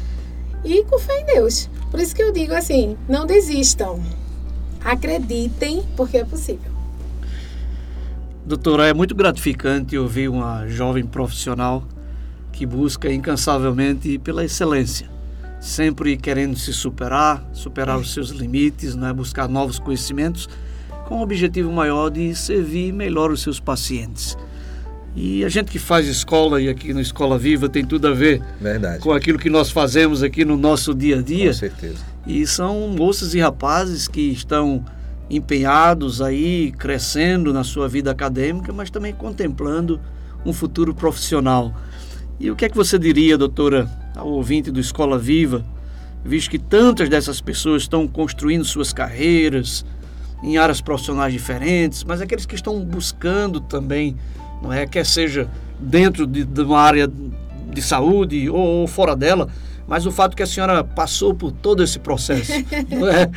e 0.65 0.85
com 0.85 1.01
fé 1.01 1.23
em 1.23 1.25
Deus. 1.25 1.69
Por 1.91 1.99
isso 1.99 2.15
que 2.15 2.23
eu 2.23 2.31
digo 2.31 2.55
assim, 2.55 2.97
não 3.09 3.27
desistam. 3.27 4.01
Acreditem, 4.85 5.83
porque 5.97 6.19
é 6.19 6.25
possível. 6.25 6.78
Doutora, 8.49 8.89
é 8.89 8.95
muito 8.95 9.15
gratificante 9.15 9.97
ouvir 9.97 10.29
uma 10.29 10.67
jovem 10.67 11.05
profissional 11.05 11.87
que 12.51 12.65
busca 12.65 13.13
incansavelmente 13.13 14.19
pela 14.19 14.45
excelência 14.45 15.19
sempre 15.61 16.17
querendo 16.17 16.57
se 16.57 16.73
superar, 16.73 17.47
superar 17.53 17.99
os 17.99 18.13
seus 18.13 18.31
limites, 18.31 18.95
né? 18.95 19.13
buscar 19.13 19.49
novos 19.49 19.79
conhecimentos, 19.79 20.49
com 21.07 21.17
o 21.17 21.23
objetivo 21.23 21.71
maior 21.73 22.11
de 22.11 22.35
servir 22.35 22.93
melhor 22.93 23.31
os 23.31 23.43
seus 23.43 23.59
pacientes. 23.59 24.37
E 25.17 25.45
a 25.45 25.49
gente 25.49 25.71
que 25.71 25.79
faz 25.79 26.07
escola 26.07 26.61
e 26.61 26.69
aqui 26.69 26.95
no 26.95 27.01
Escola 27.01 27.37
Viva 27.37 27.69
tem 27.69 27.85
tudo 27.85 28.07
a 28.07 28.15
ver 28.15 28.41
Verdade. 28.61 29.01
com 29.03 29.11
aquilo 29.11 29.39
que 29.39 29.51
nós 29.51 29.71
fazemos 29.71 30.23
aqui 30.23 30.45
no 30.45 30.57
nosso 30.57 30.95
dia 30.95 31.19
a 31.19 31.23
dia. 31.23 31.49
Com 31.49 31.55
certeza. 31.55 32.05
E 32.27 32.47
são 32.47 32.89
moças 32.89 33.35
e 33.35 33.41
rapazes 33.41 34.07
que 34.07 34.21
estão 34.21 34.85
empenhados 35.31 36.23
aí, 36.23 36.73
crescendo 36.73 37.53
na 37.53 37.63
sua 37.63 37.89
vida 37.89 38.11
acadêmica, 38.11 38.73
mas 38.73 38.91
também 38.91 39.13
contemplando 39.13 40.01
um 40.45 40.53
futuro 40.53 40.95
profissional. 40.95 41.75
E 42.41 42.51
o 42.51 42.57
que 42.57 42.65
é 42.65 42.69
que 42.69 42.77
você 42.77 42.99
diria, 42.99 43.37
doutora, 43.37 43.89
ao 44.17 44.29
ouvinte 44.29 44.71
do 44.71 44.81
Escola 44.81 45.19
Viva, 45.19 45.65
visto 46.25 46.51
que 46.51 46.59
tantas 46.59 47.09
dessas 47.09 47.41
pessoas 47.41 47.83
estão 47.83 48.07
construindo 48.07 48.65
suas 48.65 48.93
carreiras 48.93 49.85
em 50.43 50.57
áreas 50.57 50.81
profissionais 50.81 51.33
diferentes, 51.33 52.05
mas 52.05 52.21
aqueles 52.21 52.47
que 52.47 52.55
estão 52.55 52.85
buscando 52.85 53.61
também, 53.61 54.17
não 54.63 54.73
é, 54.73 54.87
quer 54.87 55.05
seja 55.05 55.49
dentro 55.79 56.27
de, 56.27 56.45
de 56.45 56.61
uma 56.63 56.81
área 56.81 57.11
de 57.73 57.83
saúde 57.83 58.49
ou, 58.49 58.57
ou 58.57 58.87
fora 58.87 59.17
dela, 59.17 59.49
mas 59.89 60.05
o 60.05 60.13
fato 60.13 60.37
que 60.37 60.43
a 60.43 60.47
senhora 60.47 60.85
passou 60.85 61.35
por 61.35 61.51
todo 61.51 61.83
esse 61.83 61.99
processo, 61.99 62.53
é? 62.53 63.31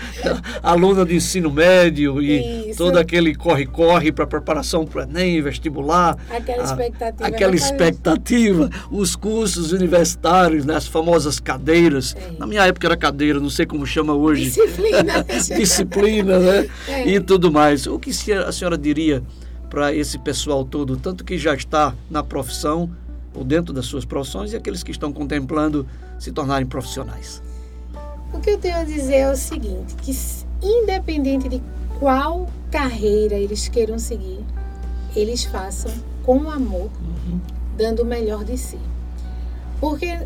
aluna 0.61 1.05
de 1.05 1.15
ensino 1.15 1.49
médio 1.49 2.21
e 2.21 2.69
Isso. 2.69 2.77
todo 2.77 2.97
aquele 2.97 3.33
corre-corre 3.33 4.11
para 4.11 4.27
preparação 4.27 4.85
para 4.85 5.03
Enem, 5.03 5.41
vestibular, 5.41 6.17
aquela 6.29 6.63
expectativa, 6.63 7.23
a, 7.23 7.27
aquela 7.27 7.55
expectativa 7.55 8.69
os 8.91 9.15
cursos 9.15 9.71
universitários, 9.71 10.65
né? 10.65 10.75
as 10.75 10.87
famosas 10.87 11.39
cadeiras. 11.39 12.15
É. 12.15 12.33
Na 12.37 12.45
minha 12.45 12.65
época 12.65 12.85
era 12.85 12.97
cadeira, 12.97 13.39
não 13.39 13.49
sei 13.49 13.65
como 13.65 13.85
chama 13.85 14.13
hoje. 14.13 14.43
Disciplina. 14.43 15.25
Disciplina, 15.57 16.39
né? 16.39 16.69
É. 16.87 17.07
E 17.07 17.19
tudo 17.21 17.49
mais. 17.51 17.87
O 17.87 17.97
que 17.97 18.11
a 18.33 18.51
senhora 18.51 18.77
diria 18.77 19.23
para 19.69 19.93
esse 19.93 20.19
pessoal 20.19 20.65
todo, 20.65 20.97
tanto 20.97 21.23
que 21.23 21.37
já 21.37 21.55
está 21.55 21.95
na 22.09 22.21
profissão 22.21 22.89
ou 23.33 23.43
dentro 23.45 23.73
das 23.73 23.85
suas 23.85 24.03
profissões 24.03 24.51
e 24.51 24.57
aqueles 24.57 24.83
que 24.83 24.91
estão 24.91 25.13
contemplando 25.13 25.87
se 26.21 26.31
tornarem 26.31 26.67
profissionais? 26.67 27.41
O 28.31 28.39
que 28.39 28.51
eu 28.51 28.57
tenho 28.60 28.77
a 28.77 28.84
dizer 28.84 29.15
é 29.15 29.31
o 29.31 29.36
seguinte, 29.36 29.95
que 29.95 30.15
independente 30.62 31.49
de 31.49 31.62
qual 31.99 32.47
carreira 32.69 33.36
eles 33.36 33.67
queiram 33.67 33.97
seguir, 33.97 34.39
eles 35.15 35.43
façam 35.43 35.91
com 36.23 36.49
amor, 36.49 36.91
uhum. 37.01 37.39
dando 37.75 38.03
o 38.03 38.05
melhor 38.05 38.43
de 38.43 38.55
si. 38.55 38.77
Porque 39.79 40.19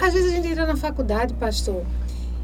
às 0.00 0.12
vezes 0.12 0.32
a 0.32 0.34
gente 0.34 0.48
entra 0.48 0.66
na 0.66 0.76
faculdade, 0.76 1.32
pastor, 1.34 1.84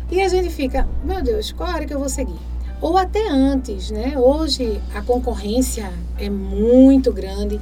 e 0.08 0.22
a 0.22 0.28
gente 0.28 0.48
fica, 0.50 0.88
meu 1.02 1.20
Deus, 1.20 1.50
qual 1.50 1.68
área 1.68 1.88
que 1.88 1.92
eu 1.92 1.98
vou 1.98 2.08
seguir? 2.08 2.38
Ou 2.80 2.96
até 2.96 3.28
antes, 3.28 3.90
né? 3.90 4.16
Hoje 4.16 4.80
a 4.94 5.02
concorrência 5.02 5.92
é 6.18 6.30
muito 6.30 7.12
grande 7.12 7.60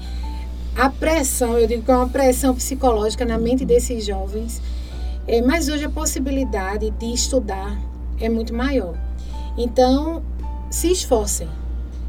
a 0.76 0.90
pressão, 0.90 1.56
eu 1.56 1.66
digo 1.66 1.82
que 1.82 1.90
é 1.90 1.96
uma 1.96 2.08
pressão 2.08 2.54
psicológica 2.54 3.24
na 3.24 3.38
mente 3.38 3.64
desses 3.64 4.04
jovens, 4.04 4.60
é, 5.26 5.40
mas 5.40 5.68
hoje 5.68 5.84
a 5.84 5.90
possibilidade 5.90 6.90
de 6.90 7.12
estudar 7.12 7.78
é 8.20 8.28
muito 8.28 8.54
maior. 8.54 8.94
Então, 9.56 10.22
se 10.70 10.90
esforcem, 10.90 11.48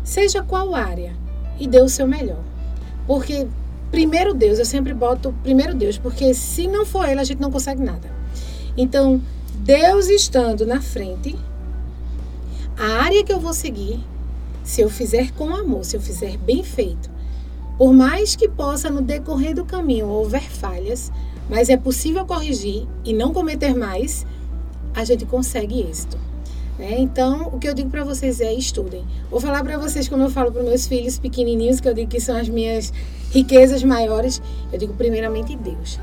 seja 0.04 0.42
qual 0.42 0.76
área, 0.76 1.14
e 1.60 1.68
dê 1.68 1.82
o 1.82 1.90
seu 1.90 2.08
melhor. 2.08 2.44
Porque, 3.08 3.48
primeiro 3.92 4.34
Deus, 4.34 4.60
eu 4.60 4.66
sempre 4.66 4.94
boto 4.94 5.34
primeiro 5.44 5.74
Deus, 5.74 5.98
porque 5.98 6.34
se 6.34 6.68
não 6.68 6.86
for 6.86 7.08
Ele, 7.08 7.20
a 7.20 7.24
gente 7.24 7.42
não 7.42 7.52
consegue 7.52 7.82
nada. 7.82 8.10
Então, 8.76 9.22
Deus 9.54 10.08
estando 10.08 10.66
na 10.66 10.82
frente, 10.82 11.36
a 12.78 13.04
área 13.04 13.24
que 13.24 13.32
eu 13.32 13.40
vou 13.40 13.54
seguir, 13.54 14.04
se 14.64 14.82
eu 14.82 14.90
fizer 14.90 15.32
com 15.32 15.56
amor, 15.56 15.86
se 15.86 15.96
eu 15.96 16.02
fizer 16.02 16.38
bem 16.38 16.64
feito, 16.64 17.10
por 17.78 17.94
mais 17.94 18.36
que 18.36 18.50
possa 18.50 18.90
no 18.90 19.02
decorrer 19.02 19.54
do 19.54 19.66
caminho 19.66 20.08
houver 20.08 20.44
falhas, 20.44 21.12
mas 21.50 21.70
é 21.70 21.78
possível 21.78 22.26
corrigir 22.26 22.88
e 23.04 23.14
não 23.14 23.34
cometer 23.34 23.76
mais, 23.76 24.26
a 24.94 25.04
gente 25.04 25.26
consegue 25.26 25.82
êxito. 25.82 26.18
Né? 26.78 26.96
Então, 27.00 27.48
o 27.48 27.60
que 27.60 27.68
eu 27.68 27.74
digo 27.74 27.90
para 27.90 28.04
vocês 28.04 28.42
é 28.42 28.54
estudem. 28.54 29.06
Vou 29.30 29.40
falar 29.40 29.64
para 29.64 29.78
vocês 29.78 30.08
como 30.08 30.24
eu 30.24 30.30
falo 30.30 30.52
para 30.52 30.64
meus 30.64 30.88
filhos 30.88 31.18
pequenininhos, 31.18 31.80
que 31.80 31.88
eu 31.88 31.94
digo 31.94 32.10
que 32.10 32.20
são 32.20 32.36
as 32.36 32.50
minhas 32.50 32.92
riquezas 33.32 33.84
maiores. 33.84 34.42
Eu 34.72 34.80
digo 34.80 34.94
primeiramente 34.94 35.56
Deus. 35.56 36.00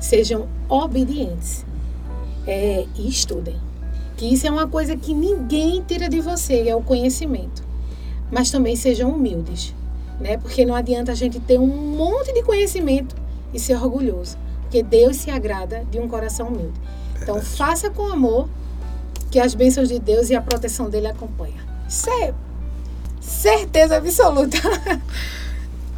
Sejam 0.00 0.48
obedientes 0.68 1.64
é, 2.46 2.86
e 2.96 3.08
estudem. 3.08 3.56
Que 4.16 4.26
isso 4.32 4.46
é 4.46 4.50
uma 4.50 4.66
coisa 4.66 4.96
que 4.96 5.14
ninguém 5.14 5.82
tira 5.86 6.08
de 6.08 6.20
você, 6.20 6.68
é 6.68 6.74
o 6.74 6.82
conhecimento. 6.82 7.62
Mas 8.30 8.50
também 8.50 8.74
sejam 8.74 9.10
humildes 9.10 9.74
né? 10.20 10.36
Porque 10.36 10.64
não 10.64 10.74
adianta 10.74 11.12
a 11.12 11.14
gente 11.14 11.38
ter 11.40 11.58
um 11.58 11.66
monte 11.66 12.32
de 12.32 12.42
conhecimento 12.42 13.14
e 13.52 13.58
ser 13.58 13.76
orgulhoso, 13.76 14.36
porque 14.68 14.82
Deus 14.82 15.16
se 15.16 15.30
agrada 15.30 15.82
de 15.90 15.98
um 15.98 16.06
coração 16.06 16.48
humilde. 16.48 16.78
Então, 17.20 17.40
faça 17.40 17.88
com 17.88 18.06
amor 18.06 18.48
que 19.30 19.40
as 19.40 19.54
bênçãos 19.54 19.88
de 19.88 19.98
Deus 19.98 20.28
e 20.28 20.34
a 20.34 20.42
proteção 20.42 20.90
dele 20.90 21.06
acompanham. 21.06 21.56
Isso 21.88 22.08
é 22.10 22.34
Certeza 23.20 23.96
absoluta. 23.96 24.58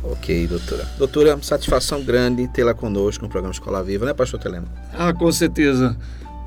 Ok, 0.03 0.47
doutora. 0.47 0.89
Doutora, 0.97 1.39
satisfação 1.43 2.03
grande 2.03 2.49
tê-la 2.49 2.73
conosco 2.73 3.23
no 3.23 3.29
programa 3.29 3.53
Escola 3.53 3.83
Viva, 3.85 4.07
né, 4.07 4.15
pastor 4.15 4.41
Telemo? 4.41 4.67
Ah, 4.95 5.13
com 5.13 5.31
certeza. 5.31 5.95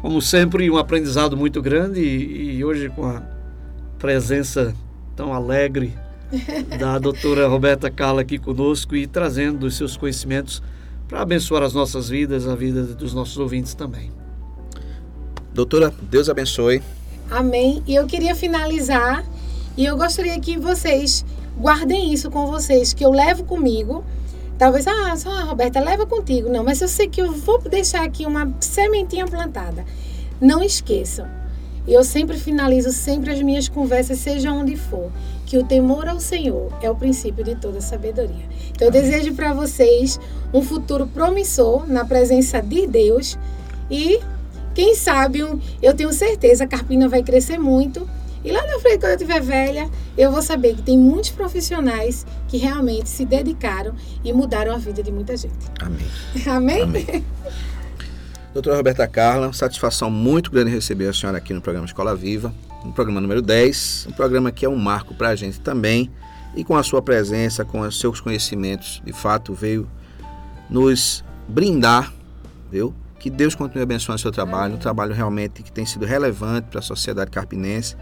Como 0.02 0.20
sempre, 0.24 0.72
um 0.72 0.76
aprendizado 0.76 1.38
muito 1.38 1.62
grande 1.62 2.02
e, 2.02 2.56
e 2.56 2.66
hoje 2.66 2.90
com 2.90 3.06
a 3.06 3.22
presença 4.00 4.74
tão 5.16 5.32
alegre 5.32 5.94
da 6.80 6.98
doutora 6.98 7.48
Roberta 7.48 7.92
Carla 7.92 8.22
aqui 8.22 8.40
conosco 8.40 8.96
e 8.96 9.06
trazendo 9.06 9.68
os 9.68 9.78
seus 9.78 9.96
conhecimentos 9.96 10.60
para 11.08 11.22
abençoar 11.22 11.64
as 11.64 11.74
nossas 11.74 12.10
vidas, 12.10 12.48
a 12.48 12.56
vida 12.56 12.84
dos 12.84 13.14
nossos 13.14 13.38
ouvintes 13.38 13.74
também. 13.74 14.12
Doutora, 15.54 15.94
Deus 16.02 16.30
abençoe. 16.30 16.82
Amém. 17.30 17.84
E 17.88 17.96
eu 17.96 18.06
queria 18.08 18.36
finalizar 18.36 19.24
e 19.78 19.86
eu 19.86 19.98
gostaria 19.98 20.40
que 20.40 20.58
vocês 20.58 21.26
guardem 21.58 22.14
isso 22.14 22.30
com 22.30 22.48
vocês, 22.48 22.94
que 22.94 23.06
eu 23.06 23.12
levo 23.12 23.44
comigo. 23.44 24.04
Talvez, 24.58 24.86
ah, 24.88 25.16
só 25.16 25.30
a 25.30 25.44
Roberta 25.44 25.80
leva 25.80 26.06
contigo. 26.06 26.50
Não, 26.50 26.64
mas 26.64 26.82
eu 26.82 26.88
sei 26.88 27.08
que 27.08 27.22
eu 27.22 27.32
vou 27.32 27.60
deixar 27.60 28.04
aqui 28.04 28.26
uma 28.26 28.54
sementinha 28.60 29.26
plantada. 29.26 29.86
Não 30.40 30.64
esqueçam. 30.64 31.28
Eu 31.88 32.04
sempre 32.04 32.38
finalizo 32.38 32.92
sempre 32.92 33.32
as 33.32 33.42
minhas 33.42 33.68
conversas, 33.68 34.20
seja 34.20 34.52
onde 34.52 34.78
for, 34.78 35.12
que 35.54 35.58
o 35.60 35.64
temor 35.64 36.08
ao 36.08 36.20
Senhor 36.20 36.76
é 36.82 36.90
o 36.90 36.96
princípio 36.96 37.44
de 37.44 37.54
toda 37.54 37.80
sabedoria. 37.80 38.44
Então 38.72 38.88
eu 38.88 38.92
desejo 38.92 39.36
para 39.36 39.54
vocês 39.54 40.20
um 40.52 40.64
futuro 40.64 41.06
promissor 41.06 41.88
na 41.88 42.04
presença 42.04 42.60
de 42.60 42.88
Deus 42.88 43.38
e 43.88 44.20
quem 44.74 44.96
sabe 44.96 45.46
eu 45.80 45.94
tenho 45.94 46.12
certeza 46.12 46.64
a 46.64 46.68
Carpina 46.68 47.08
vai 47.08 47.22
crescer 47.22 47.60
muito 47.60 48.10
e 48.44 48.52
lá 48.52 48.66
na 48.66 48.80
frente, 48.80 48.98
quando 48.98 49.12
eu 49.12 49.16
estiver 49.16 49.42
velha, 49.44 49.88
eu 50.18 50.32
vou 50.32 50.42
saber 50.42 50.74
que 50.74 50.82
tem 50.82 50.98
muitos 50.98 51.30
profissionais 51.30 52.26
que 52.48 52.58
realmente 52.58 53.08
se 53.08 53.24
dedicaram 53.24 53.94
e 54.24 54.34
mudaram 54.34 54.74
a 54.74 54.80
vida 54.80 55.04
de 55.04 55.12
muita 55.12 55.38
gente. 55.38 55.54
Amém. 55.80 56.08
Amém? 56.50 56.82
Amém. 56.82 57.26
Doutora 58.56 58.76
Roberta 58.76 59.08
Carla, 59.08 59.54
satisfação 59.54 60.10
muito 60.10 60.50
grande 60.50 60.72
receber 60.72 61.10
a 61.10 61.14
senhora 61.14 61.38
aqui 61.38 61.54
no 61.54 61.62
programa 61.62 61.86
Escola 61.86 62.16
Viva, 62.16 62.52
no 62.84 62.92
programa 62.92 63.22
número 63.22 63.42
10, 63.42 64.08
um 64.10 64.14
programa 64.14 64.52
que 64.52 64.66
é 64.66 64.70
um 64.70 64.76
marco 64.76 65.14
para 65.14 65.30
a 65.30 65.36
gente 65.36 65.60
também, 65.60 66.10
e 66.56 66.64
com 66.64 66.76
a 66.76 66.84
sua 66.84 67.02
presença, 67.02 67.66
com 67.66 67.82
os 67.82 68.00
seus 68.00 68.20
conhecimentos, 68.20 69.02
de 69.04 69.12
fato 69.12 69.54
veio 69.54 69.88
nos 70.70 71.24
brindar, 71.48 72.14
viu? 72.72 72.94
Que 73.20 73.30
Deus 73.30 73.56
continue 73.56 73.84
abençoando 73.84 74.18
o 74.18 74.22
seu 74.22 74.32
trabalho, 74.32 74.76
um 74.76 74.78
trabalho 74.78 75.14
realmente 75.14 75.64
que 75.64 75.72
tem 75.72 75.86
sido 75.86 76.06
relevante 76.06 76.68
para 76.70 76.80
a 76.80 76.84
sociedade 76.84 77.32
carpinense 77.32 77.96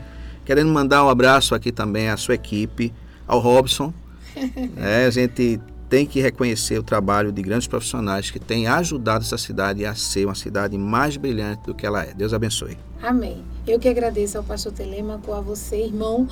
Querendo 0.46 0.72
mandar 0.72 1.06
um 1.06 1.10
abraço 1.10 1.54
aqui 1.54 1.72
também 1.72 2.10
à 2.10 2.18
sua 2.18 2.36
equipe, 2.36 2.94
ao 3.28 3.40
Robson. 3.40 3.94
É, 4.78 5.06
a 5.06 5.10
gente 5.10 5.60
tem 5.90 6.06
que 6.06 6.22
reconhecer 6.22 6.80
o 6.80 6.84
trabalho 6.84 7.34
de 7.34 7.42
grandes 7.42 7.68
profissionais 7.68 8.32
que 8.32 8.40
têm 8.40 8.66
ajudado 8.66 9.26
essa 9.26 9.38
cidade 9.38 9.86
a 9.86 9.94
ser 9.94 10.26
uma 10.26 10.36
cidade 10.36 10.78
mais 10.78 11.18
brilhante 11.18 11.64
do 11.66 11.76
que 11.76 11.86
ela 11.86 12.02
é. 12.02 12.14
Deus 12.14 12.34
abençoe. 12.34 12.78
Amém. 13.04 13.44
Eu 13.68 13.80
que 13.80 13.88
agradeço 13.88 14.38
ao 14.38 14.44
pastor 14.44 14.72
Telemaco, 14.72 15.34
a 15.34 15.42
você, 15.42 15.78
irmão. 15.78 16.28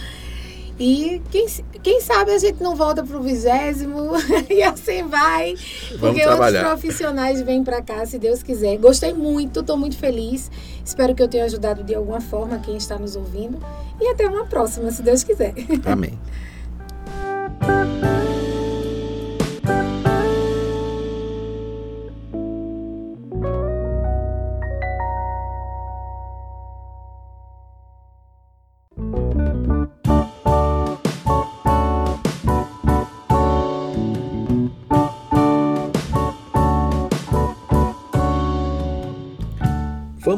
E 0.80 1.22
quem, 1.30 1.46
quem 1.84 2.00
sabe 2.00 2.32
a 2.32 2.40
gente 2.40 2.64
não 2.64 2.74
volta 2.74 3.04
para 3.04 3.18
o 3.18 3.22
vigésimo 3.22 4.12
e 4.50 4.64
assim 4.64 5.06
vai. 5.08 5.56
Vamos 5.56 6.00
porque 6.00 6.22
trabalhar. 6.22 6.66
outros 6.66 6.82
profissionais 6.82 7.42
vêm 7.42 7.64
para 7.66 7.82
cá, 7.82 8.06
se 8.06 8.18
Deus 8.18 8.42
quiser. 8.42 8.78
Gostei 8.78 9.14
muito, 9.14 9.60
estou 9.60 9.76
muito 9.76 9.98
feliz. 9.98 10.50
Espero 10.84 11.14
que 11.14 11.22
eu 11.22 11.28
tenha 11.28 11.44
ajudado 11.44 11.84
de 11.84 11.94
alguma 11.94 12.22
forma 12.22 12.60
quem 12.60 12.78
está 12.78 12.98
nos 12.98 13.18
ouvindo. 13.18 13.60
E 14.00 14.08
até 14.08 14.26
uma 14.26 14.46
próxima, 14.46 14.90
se 14.90 15.04
Deus 15.04 15.22
quiser. 15.22 15.54
Amém. 15.86 16.18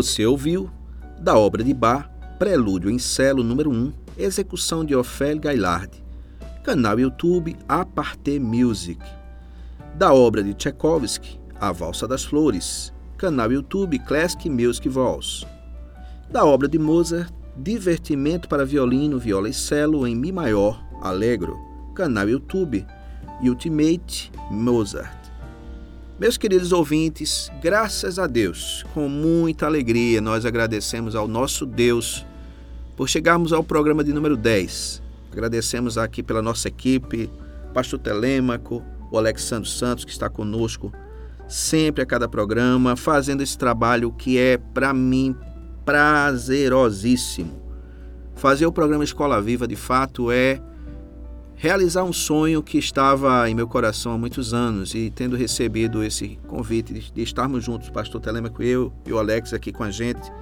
Você 0.00 0.24
ouviu 0.24 0.70
da 1.18 1.36
obra 1.36 1.62
de 1.62 1.74
Bach, 1.74 2.08
Prelúdio 2.38 2.88
em 2.88 2.98
Celo 2.98 3.44
número 3.44 3.70
1, 3.70 3.92
execução 4.16 4.82
de 4.82 4.96
Ofélia 4.96 5.42
Gaillard, 5.42 5.90
canal 6.64 6.98
YouTube 6.98 7.54
Aparte 7.68 8.40
Music. 8.40 8.98
Da 9.96 10.14
obra 10.14 10.42
de 10.42 10.54
Tchaikovsky, 10.54 11.38
A 11.60 11.70
Valsa 11.70 12.08
das 12.08 12.24
Flores, 12.24 12.94
canal 13.18 13.52
YouTube 13.52 13.98
Classic 13.98 14.48
Music 14.48 14.88
Voice. 14.88 15.46
Da 16.30 16.46
obra 16.46 16.66
de 16.66 16.78
Mozart, 16.78 17.30
Divertimento 17.54 18.48
para 18.48 18.64
violino, 18.64 19.18
viola 19.18 19.50
e 19.50 19.52
cello 19.52 20.06
em 20.06 20.16
mi 20.16 20.32
maior, 20.32 20.82
Allegro, 21.02 21.58
canal 21.94 22.26
YouTube 22.26 22.86
Ultimate 23.42 24.32
Mozart. 24.50 25.19
Meus 26.20 26.36
queridos 26.36 26.70
ouvintes, 26.70 27.50
graças 27.62 28.18
a 28.18 28.26
Deus, 28.26 28.84
com 28.92 29.08
muita 29.08 29.64
alegria, 29.64 30.20
nós 30.20 30.44
agradecemos 30.44 31.16
ao 31.16 31.26
nosso 31.26 31.64
Deus 31.64 32.26
por 32.94 33.08
chegarmos 33.08 33.54
ao 33.54 33.64
programa 33.64 34.04
de 34.04 34.12
número 34.12 34.36
10. 34.36 35.00
Agradecemos 35.32 35.96
aqui 35.96 36.22
pela 36.22 36.42
nossa 36.42 36.68
equipe, 36.68 37.30
Pastor 37.72 37.98
Telêmaco, 38.00 38.84
o 39.10 39.16
Alexandre 39.16 39.66
Santos, 39.66 40.04
que 40.04 40.10
está 40.10 40.28
conosco 40.28 40.92
sempre 41.48 42.02
a 42.02 42.06
cada 42.06 42.28
programa, 42.28 42.96
fazendo 42.96 43.42
esse 43.42 43.56
trabalho 43.56 44.12
que 44.12 44.36
é, 44.36 44.58
para 44.58 44.92
mim, 44.92 45.34
prazerosíssimo. 45.86 47.62
Fazer 48.34 48.66
o 48.66 48.72
programa 48.72 49.04
Escola 49.04 49.40
Viva, 49.40 49.66
de 49.66 49.74
fato, 49.74 50.30
é 50.30 50.60
realizar 51.60 52.04
um 52.04 52.12
sonho 52.12 52.62
que 52.62 52.78
estava 52.78 53.46
em 53.50 53.54
meu 53.54 53.68
coração 53.68 54.12
há 54.12 54.18
muitos 54.18 54.54
anos 54.54 54.94
e 54.94 55.10
tendo 55.10 55.36
recebido 55.36 56.02
esse 56.02 56.38
convite 56.48 57.12
de, 57.12 57.22
estarmos 57.22 57.62
juntos, 57.62 57.88
o 57.88 57.92
pastor 57.92 58.18
Telemaco, 58.18 58.62
eu 58.62 58.90
e 59.04 59.12
o 59.12 59.18
Alex 59.18 59.52
aqui 59.52 59.70
com 59.70 59.84
a 59.84 59.90
gente, 59.90 60.32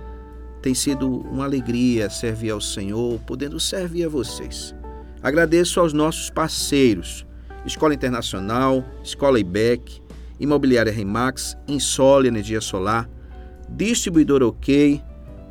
tem 0.62 0.74
sido 0.74 1.08
uma 1.08 1.44
alegria 1.44 2.08
servir 2.08 2.50
ao 2.50 2.60
Senhor, 2.60 3.18
podendo 3.26 3.58
servir 3.58 4.04
a 4.04 4.08
vocês. 4.08 4.72
Agradeço 5.20 5.80
aos 5.80 5.92
nossos 5.92 6.30
parceiros, 6.30 7.26
Escola 7.66 7.94
Internacional, 7.94 8.84
Escola 9.02 9.40
IBEC, 9.40 10.00
Imobiliária 10.38 10.92
Remax, 10.92 11.56
Insole 11.66 12.28
Energia 12.28 12.60
Solar, 12.60 13.10
Distribuidor 13.68 14.44
OK, 14.44 15.02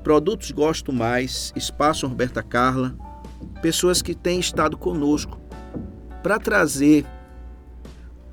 Produtos 0.01 0.49
Gosto 0.49 0.93
Mais, 0.93 1.51
Espaço 1.57 2.07
Roberta 2.07 2.41
Carla, 2.41 2.95
pessoas 3.61 4.01
que 4.01 4.15
têm 4.15 4.39
estado 4.39 4.77
conosco 4.77 5.45
para 6.27 6.39
trazer 6.39 7.05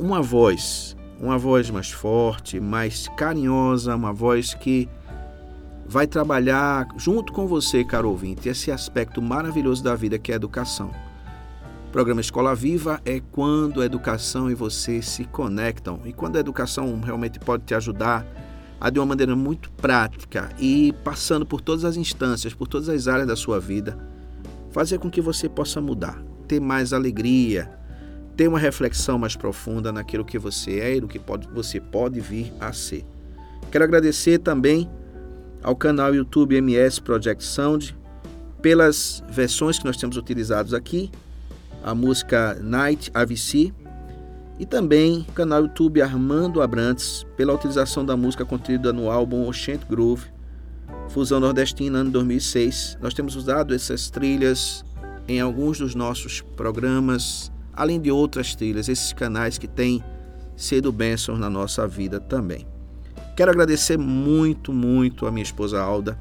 uma 0.01 0.20
voz, 0.20 0.97
uma 1.20 1.38
voz 1.38 1.70
mais 1.70 1.92
forte, 1.92 2.59
mais 2.59 3.07
carinhosa, 3.16 3.95
uma 3.95 4.12
voz 4.12 4.53
que 4.53 4.88
vai 5.86 6.05
trabalhar 6.05 6.88
junto 6.97 7.32
com 7.32 7.47
você, 7.47 7.84
caro 7.84 8.11
ouvinte, 8.11 8.49
esse 8.49 8.72
aspecto 8.72 9.22
maravilhoso 9.22 9.84
da 9.84 9.95
vida 9.95 10.18
que 10.18 10.32
é 10.32 10.34
a 10.34 10.36
educação. 10.38 10.90
O 11.86 11.92
programa 11.92 12.20
Escola 12.20 12.53
Viva 12.53 13.01
é 13.05 13.22
quando 13.30 13.80
a 13.80 13.86
educação 13.86 14.51
e 14.51 14.57
você 14.57 15.01
se 15.01 15.24
conectam 15.26 16.01
e 16.05 16.12
quando 16.12 16.34
a 16.34 16.40
educação 16.40 17.01
realmente 17.01 17.38
pode 17.38 17.62
te 17.62 17.76
ajudar 17.76 18.26
a 18.80 18.90
de 18.90 18.99
uma 18.99 19.07
maneira 19.07 19.36
muito 19.36 19.70
prática 19.70 20.51
e 20.59 20.92
passando 21.05 21.47
por 21.47 21.61
todas 21.61 21.84
as 21.84 21.97
instâncias, 21.97 22.55
por 22.55 22.66
todas 22.66 22.88
as 22.88 23.07
áreas 23.07 23.28
da 23.28 23.36
sua 23.36 23.61
vida, 23.61 23.97
fazer 24.72 24.99
com 24.99 25.09
que 25.09 25.20
você 25.20 25.49
possa 25.49 25.80
mudar, 25.80 26.20
ter 26.49 26.59
mais 26.61 26.92
alegria, 26.92 27.84
ter 28.37 28.49
uma 28.49 28.59
reflexão 28.59 29.18
mais 29.18 29.37
profunda 29.37 29.93
naquilo 29.93 30.24
que 30.24 30.39
você 30.39 30.80
é 30.80 30.97
e 30.97 31.01
no 31.01 31.09
que 31.09 31.18
pode, 31.18 31.49
você 31.49 31.80
pode 31.80 32.20
vir 32.20 32.53
a 32.61 32.72
ser. 32.72 33.05
Quero 33.70 33.85
agradecer 33.85 34.39
também 34.39 34.89
ao 35.62 35.74
canal 35.74 36.14
YouTube 36.14 36.57
MS 36.57 37.01
Project 37.01 37.43
Sound 37.43 37.97
pelas 38.61 39.22
versões 39.28 39.78
que 39.78 39.85
nós 39.85 39.97
temos 39.97 40.16
utilizados 40.16 40.74
aqui, 40.74 41.11
a 41.82 41.95
música 41.95 42.59
Night 42.61 43.11
AVC 43.12 43.72
e 44.59 44.64
também 44.64 45.26
o 45.28 45.32
canal 45.32 45.62
YouTube 45.62 46.01
Armando 46.01 46.62
Abrantes 46.62 47.26
pela 47.37 47.53
utilização 47.53 48.05
da 48.05 48.16
música 48.16 48.45
contida 48.45 48.93
no 48.93 49.11
álbum 49.11 49.49
Ocean 49.49 49.78
Groove, 49.89 50.26
Fusão 51.09 51.41
Nordestina, 51.41 51.99
ano 51.99 52.11
2006. 52.11 52.99
Nós 53.01 53.14
temos 53.14 53.37
usado 53.37 53.74
essas 53.74 54.11
trilhas 54.11 54.85
em 55.26 55.41
alguns 55.41 55.78
dos 55.78 55.95
nossos 55.95 56.41
programas 56.41 57.51
além 57.77 58.01
de 58.01 58.11
outras 58.11 58.55
trilhas, 58.55 58.89
esses 58.89 59.12
canais 59.12 59.59
que 59.59 59.66
têm 59.66 60.03
sido 60.57 60.93
bênçãos 60.93 61.39
na 61.39 61.51
nossa 61.51 61.87
vida 61.87 62.20
também. 62.20 62.66
Quero 63.37 63.51
agradecer 63.51 63.99
muito, 63.99 64.72
muito 64.72 65.27
a 65.27 65.31
minha 65.31 65.43
esposa 65.43 65.81
Alda 65.81 66.18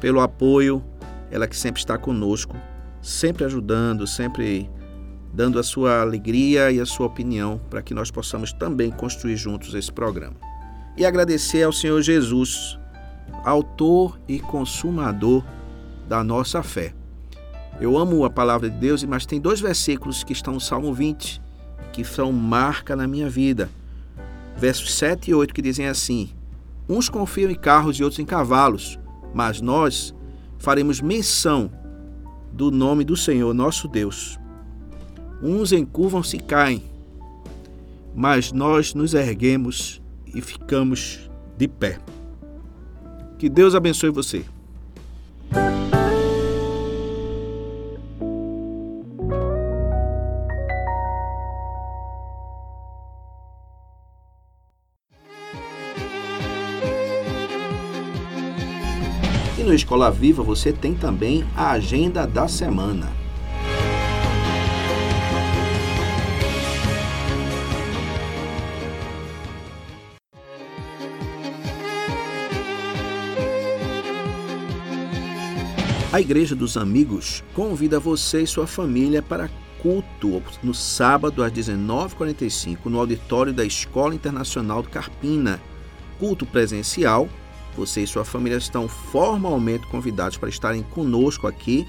pelo 0.00 0.20
apoio, 0.20 0.82
ela 1.30 1.46
que 1.46 1.56
sempre 1.56 1.80
está 1.80 1.98
conosco, 1.98 2.56
sempre 3.02 3.44
ajudando, 3.44 4.06
sempre 4.06 4.70
dando 5.32 5.58
a 5.58 5.62
sua 5.62 6.00
alegria 6.00 6.70
e 6.70 6.80
a 6.80 6.86
sua 6.86 7.06
opinião 7.06 7.60
para 7.68 7.82
que 7.82 7.92
nós 7.92 8.10
possamos 8.10 8.52
também 8.52 8.90
construir 8.90 9.36
juntos 9.36 9.74
esse 9.74 9.92
programa. 9.92 10.36
E 10.96 11.04
agradecer 11.04 11.62
ao 11.64 11.72
Senhor 11.72 12.00
Jesus, 12.00 12.78
autor 13.44 14.18
e 14.28 14.38
consumador 14.38 15.44
da 16.08 16.22
nossa 16.22 16.62
fé 16.62 16.94
eu 17.80 17.98
amo 17.98 18.24
a 18.24 18.30
palavra 18.30 18.70
de 18.70 18.76
Deus, 18.76 19.02
mas 19.04 19.26
tem 19.26 19.40
dois 19.40 19.60
versículos 19.60 20.22
que 20.22 20.32
estão 20.32 20.54
no 20.54 20.60
Salmo 20.60 20.92
20 20.94 21.42
que 21.92 22.02
são 22.02 22.32
marca 22.32 22.96
na 22.96 23.06
minha 23.06 23.30
vida. 23.30 23.70
Versos 24.56 24.92
7 24.94 25.30
e 25.30 25.34
8 25.34 25.54
que 25.54 25.62
dizem 25.62 25.86
assim: 25.86 26.30
Uns 26.88 27.08
confiam 27.08 27.50
em 27.50 27.54
carros 27.54 27.96
e 27.96 28.02
outros 28.02 28.18
em 28.18 28.24
cavalos, 28.24 28.98
mas 29.32 29.60
nós 29.60 30.12
faremos 30.58 31.00
menção 31.00 31.70
do 32.52 32.70
nome 32.70 33.04
do 33.04 33.16
Senhor, 33.16 33.54
nosso 33.54 33.86
Deus. 33.86 34.38
Uns 35.42 35.72
encurvam-se 35.72 36.36
e 36.36 36.40
caem, 36.40 36.82
mas 38.14 38.50
nós 38.50 38.94
nos 38.94 39.14
erguemos 39.14 40.02
e 40.34 40.40
ficamos 40.40 41.30
de 41.56 41.68
pé. 41.68 41.98
Que 43.38 43.48
Deus 43.48 43.74
abençoe 43.74 44.10
você. 44.10 44.44
Escola 59.74 60.10
Viva 60.10 60.42
você 60.42 60.72
tem 60.72 60.94
também 60.94 61.44
a 61.56 61.70
agenda 61.72 62.26
da 62.26 62.46
semana. 62.46 63.10
A 76.12 76.20
Igreja 76.20 76.54
dos 76.54 76.76
Amigos 76.76 77.42
convida 77.54 77.98
você 77.98 78.42
e 78.42 78.46
sua 78.46 78.68
família 78.68 79.20
para 79.20 79.50
culto 79.82 80.40
no 80.62 80.72
sábado 80.72 81.42
às 81.42 81.50
19h45 81.52 82.78
no 82.86 83.00
auditório 83.00 83.52
da 83.52 83.64
Escola 83.64 84.14
Internacional 84.14 84.82
de 84.82 84.90
Carpina. 84.90 85.60
Culto 86.18 86.46
presencial 86.46 87.28
você 87.76 88.02
e 88.02 88.06
sua 88.06 88.24
família 88.24 88.56
estão 88.56 88.88
formalmente 88.88 89.86
convidados 89.88 90.36
para 90.36 90.48
estarem 90.48 90.82
conosco 90.82 91.46
aqui 91.46 91.86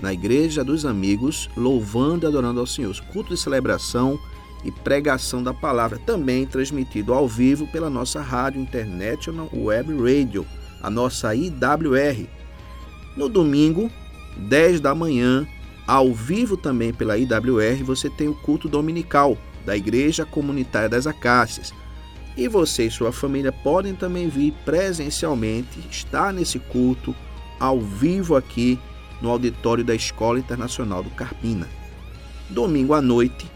na 0.00 0.12
Igreja 0.12 0.64
dos 0.64 0.86
Amigos, 0.86 1.50
louvando 1.56 2.24
e 2.24 2.28
adorando 2.28 2.60
ao 2.60 2.66
Senhor. 2.66 2.94
Culto 3.12 3.34
de 3.34 3.40
celebração 3.40 4.18
e 4.64 4.70
pregação 4.70 5.42
da 5.42 5.52
palavra, 5.52 5.98
também 5.98 6.46
transmitido 6.46 7.12
ao 7.12 7.28
vivo 7.28 7.66
pela 7.66 7.90
nossa 7.90 8.20
rádio 8.20 8.60
International 8.60 9.48
Web 9.52 9.94
Radio, 9.96 10.46
a 10.82 10.90
nossa 10.90 11.34
IWR. 11.34 12.26
No 13.16 13.28
domingo, 13.28 13.90
10 14.36 14.80
da 14.80 14.94
manhã, 14.94 15.46
ao 15.86 16.14
vivo 16.14 16.56
também 16.56 16.92
pela 16.92 17.18
IWR, 17.18 17.82
você 17.84 18.08
tem 18.08 18.28
o 18.28 18.34
culto 18.34 18.68
dominical 18.68 19.36
da 19.64 19.76
Igreja 19.76 20.24
Comunitária 20.24 20.88
das 20.88 21.06
Acácias 21.06 21.72
e 22.36 22.48
você 22.48 22.86
e 22.86 22.90
sua 22.90 23.12
família 23.12 23.52
podem 23.52 23.94
também 23.94 24.28
vir 24.28 24.52
presencialmente, 24.64 25.78
estar 25.90 26.32
nesse 26.32 26.58
culto, 26.58 27.14
ao 27.58 27.80
vivo 27.80 28.36
aqui 28.36 28.78
no 29.20 29.28
auditório 29.30 29.84
da 29.84 29.94
Escola 29.94 30.38
Internacional 30.38 31.02
do 31.02 31.10
Carpina. 31.10 31.68
Domingo 32.48 32.94
à 32.94 33.02
noite, 33.02 33.46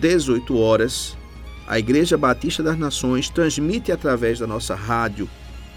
18 0.00 0.58
horas, 0.58 1.16
a 1.66 1.78
Igreja 1.78 2.18
Batista 2.18 2.62
das 2.62 2.76
Nações 2.76 3.30
transmite 3.30 3.92
através 3.92 4.38
da 4.38 4.46
nossa 4.46 4.74
rádio 4.74 5.28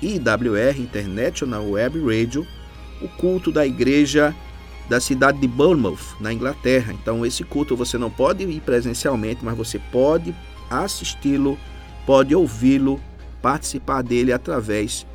IWR 0.01 0.79
International 0.79 1.69
Web 1.69 1.99
Radio 1.99 2.45
o 3.01 3.07
culto 3.07 3.51
da 3.51 3.65
igreja 3.65 4.35
da 4.89 4.99
cidade 4.99 5.39
de 5.39 5.47
Bournemouth, 5.47 6.15
na 6.19 6.31
Inglaterra. 6.31 6.93
Então, 6.93 7.25
esse 7.25 7.43
culto 7.43 7.75
você 7.75 7.97
não 7.97 8.09
pode 8.09 8.43
ir 8.43 8.61
presencialmente, 8.61 9.43
mas 9.43 9.57
você 9.57 9.79
pode 9.91 10.33
assisti-lo, 10.69 11.57
pode 12.07 12.33
ouvi-lo, 12.33 13.01
participar 13.41 14.01
dele 14.01 14.31
através 14.31 15.05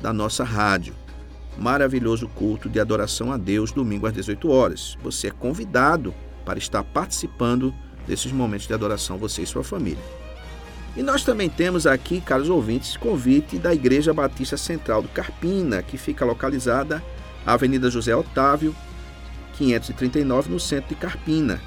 da 0.00 0.14
nossa 0.14 0.42
rádio. 0.42 0.94
Maravilhoso 1.58 2.26
culto 2.26 2.70
de 2.70 2.80
adoração 2.80 3.30
a 3.30 3.36
Deus, 3.36 3.70
domingo 3.70 4.06
às 4.06 4.14
18 4.14 4.50
horas. 4.50 4.96
Você 5.02 5.26
é 5.26 5.30
convidado 5.30 6.14
para 6.46 6.58
estar 6.58 6.82
participando 6.82 7.74
desses 8.06 8.32
momentos 8.32 8.66
de 8.66 8.72
adoração, 8.72 9.18
você 9.18 9.42
e 9.42 9.46
sua 9.46 9.62
família. 9.62 10.02
E 10.96 11.02
nós 11.02 11.22
também 11.22 11.50
temos 11.50 11.86
aqui, 11.86 12.18
caros 12.18 12.48
ouvintes, 12.48 12.96
convite 12.96 13.58
da 13.58 13.74
Igreja 13.74 14.14
Batista 14.14 14.56
Central 14.56 15.02
do 15.02 15.08
Carpina, 15.08 15.82
que 15.82 15.98
fica 15.98 16.24
localizada 16.24 17.04
na 17.44 17.52
Avenida 17.52 17.90
José 17.90 18.16
Otávio, 18.16 18.74
539, 19.58 20.50
no 20.50 20.58
centro 20.58 20.88
de 20.88 20.94
Carpina. 20.94 21.60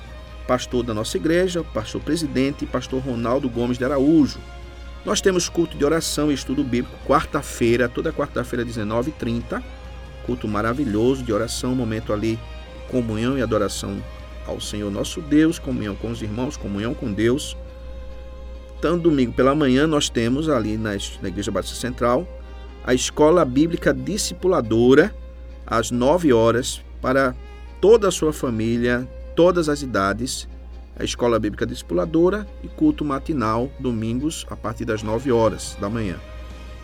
Pastor 0.47 0.83
da 0.83 0.91
nossa 0.91 1.17
igreja, 1.17 1.63
pastor 1.63 2.01
presidente, 2.01 2.65
pastor 2.65 2.99
Ronaldo 2.99 3.47
Gomes 3.47 3.77
de 3.77 3.85
Araújo. 3.85 4.39
Nós 5.05 5.19
temos 5.19 5.49
culto 5.49 5.77
de 5.77 5.83
oração 5.83 6.31
e 6.31 6.35
estudo 6.35 6.63
bíblico 6.63 6.95
quarta-feira, 7.07 7.89
toda 7.89 8.13
quarta-feira, 8.13 8.63
19h30. 8.63 9.61
Culto 10.25 10.47
maravilhoso 10.47 11.23
de 11.23 11.33
oração, 11.33 11.73
momento 11.73 12.13
ali, 12.13 12.39
comunhão 12.89 13.37
e 13.37 13.41
adoração 13.41 14.01
ao 14.45 14.61
Senhor 14.61 14.91
nosso 14.91 15.21
Deus, 15.21 15.57
comunhão 15.57 15.95
com 15.95 16.11
os 16.11 16.21
irmãos, 16.21 16.55
comunhão 16.55 16.93
com 16.93 17.11
Deus. 17.11 17.57
Então, 18.77 18.97
domingo 18.97 19.33
pela 19.33 19.55
manhã, 19.55 19.87
nós 19.87 20.09
temos 20.09 20.49
ali 20.49 20.77
na, 20.77 20.95
Igreja 20.95 21.51
Batista 21.51 21.79
Central 21.79 22.27
a 22.83 22.93
Escola 22.93 23.45
Bíblica 23.45 23.93
Discipuladora, 23.93 25.13
às 25.65 25.91
9 25.91 26.33
horas, 26.33 26.81
para 26.99 27.35
toda 27.79 28.07
a 28.07 28.11
sua 28.11 28.33
família, 28.33 29.07
todas 29.35 29.69
as 29.69 29.81
idades, 29.81 30.47
a 31.01 31.03
Escola 31.03 31.39
Bíblica 31.39 31.65
Discipuladora 31.65 32.47
e 32.63 32.67
culto 32.67 33.03
matinal, 33.03 33.71
domingos, 33.79 34.45
a 34.51 34.55
partir 34.55 34.85
das 34.85 35.01
9 35.01 35.31
horas 35.31 35.75
da 35.81 35.89
manhã. 35.89 36.15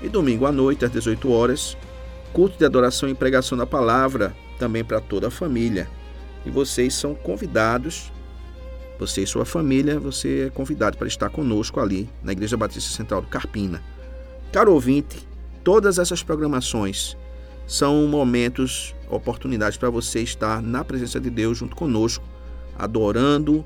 E 0.02 0.10
domingo 0.10 0.48
à 0.48 0.52
noite, 0.52 0.84
às 0.84 0.92
18 0.92 1.32
horas, 1.32 1.78
culto 2.34 2.58
de 2.58 2.66
adoração 2.66 3.08
e 3.08 3.14
pregação 3.14 3.56
da 3.56 3.68
palavra, 3.68 4.36
também 4.58 4.84
para 4.84 5.00
toda 5.00 5.28
a 5.28 5.32
família. 5.32 5.88
E 6.44 6.50
vocês 6.50 6.96
são 6.96 7.14
convidados, 7.14 8.12
você 8.98 9.22
e 9.22 9.28
sua 9.28 9.46
família, 9.46 10.00
você 10.00 10.48
é 10.48 10.50
convidado 10.50 10.98
para 10.98 11.08
estar 11.08 11.30
conosco 11.30 11.80
ali 11.80 12.10
na 12.24 12.32
Igreja 12.32 12.58
Batista 12.58 12.90
Central 12.90 13.22
do 13.22 13.28
Carpina. 13.28 13.84
Caro 14.52 14.74
ouvinte, 14.74 15.28
todas 15.64 16.00
essas 16.00 16.24
programações 16.24 17.16
são 17.68 18.08
momentos, 18.08 18.96
oportunidades 19.12 19.78
para 19.78 19.92
você 19.92 20.22
estar 20.22 20.60
na 20.60 20.84
presença 20.84 21.20
de 21.20 21.30
Deus 21.30 21.60
junto 21.60 21.76
conosco, 21.76 22.26
adorando 22.76 23.64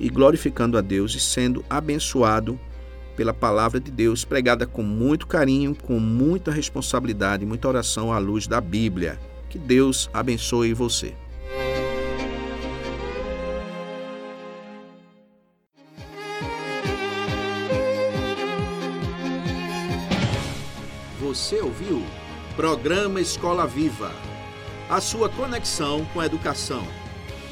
e 0.00 0.08
glorificando 0.08 0.78
a 0.78 0.80
Deus 0.80 1.14
e 1.14 1.20
sendo 1.20 1.62
abençoado 1.68 2.58
pela 3.14 3.34
palavra 3.34 3.78
de 3.78 3.90
Deus 3.90 4.24
pregada 4.24 4.66
com 4.66 4.82
muito 4.82 5.26
carinho, 5.26 5.76
com 5.76 6.00
muita 6.00 6.50
responsabilidade, 6.50 7.44
muita 7.44 7.68
oração 7.68 8.10
à 8.10 8.18
luz 8.18 8.46
da 8.46 8.60
Bíblia. 8.60 9.20
Que 9.50 9.58
Deus 9.58 10.08
abençoe 10.12 10.72
você. 10.72 11.14
Você 21.20 21.60
ouviu? 21.60 22.02
Programa 22.56 23.20
Escola 23.20 23.66
Viva. 23.66 24.10
A 24.88 25.00
sua 25.00 25.28
conexão 25.28 26.04
com 26.06 26.20
a 26.20 26.26
educação. 26.26 26.84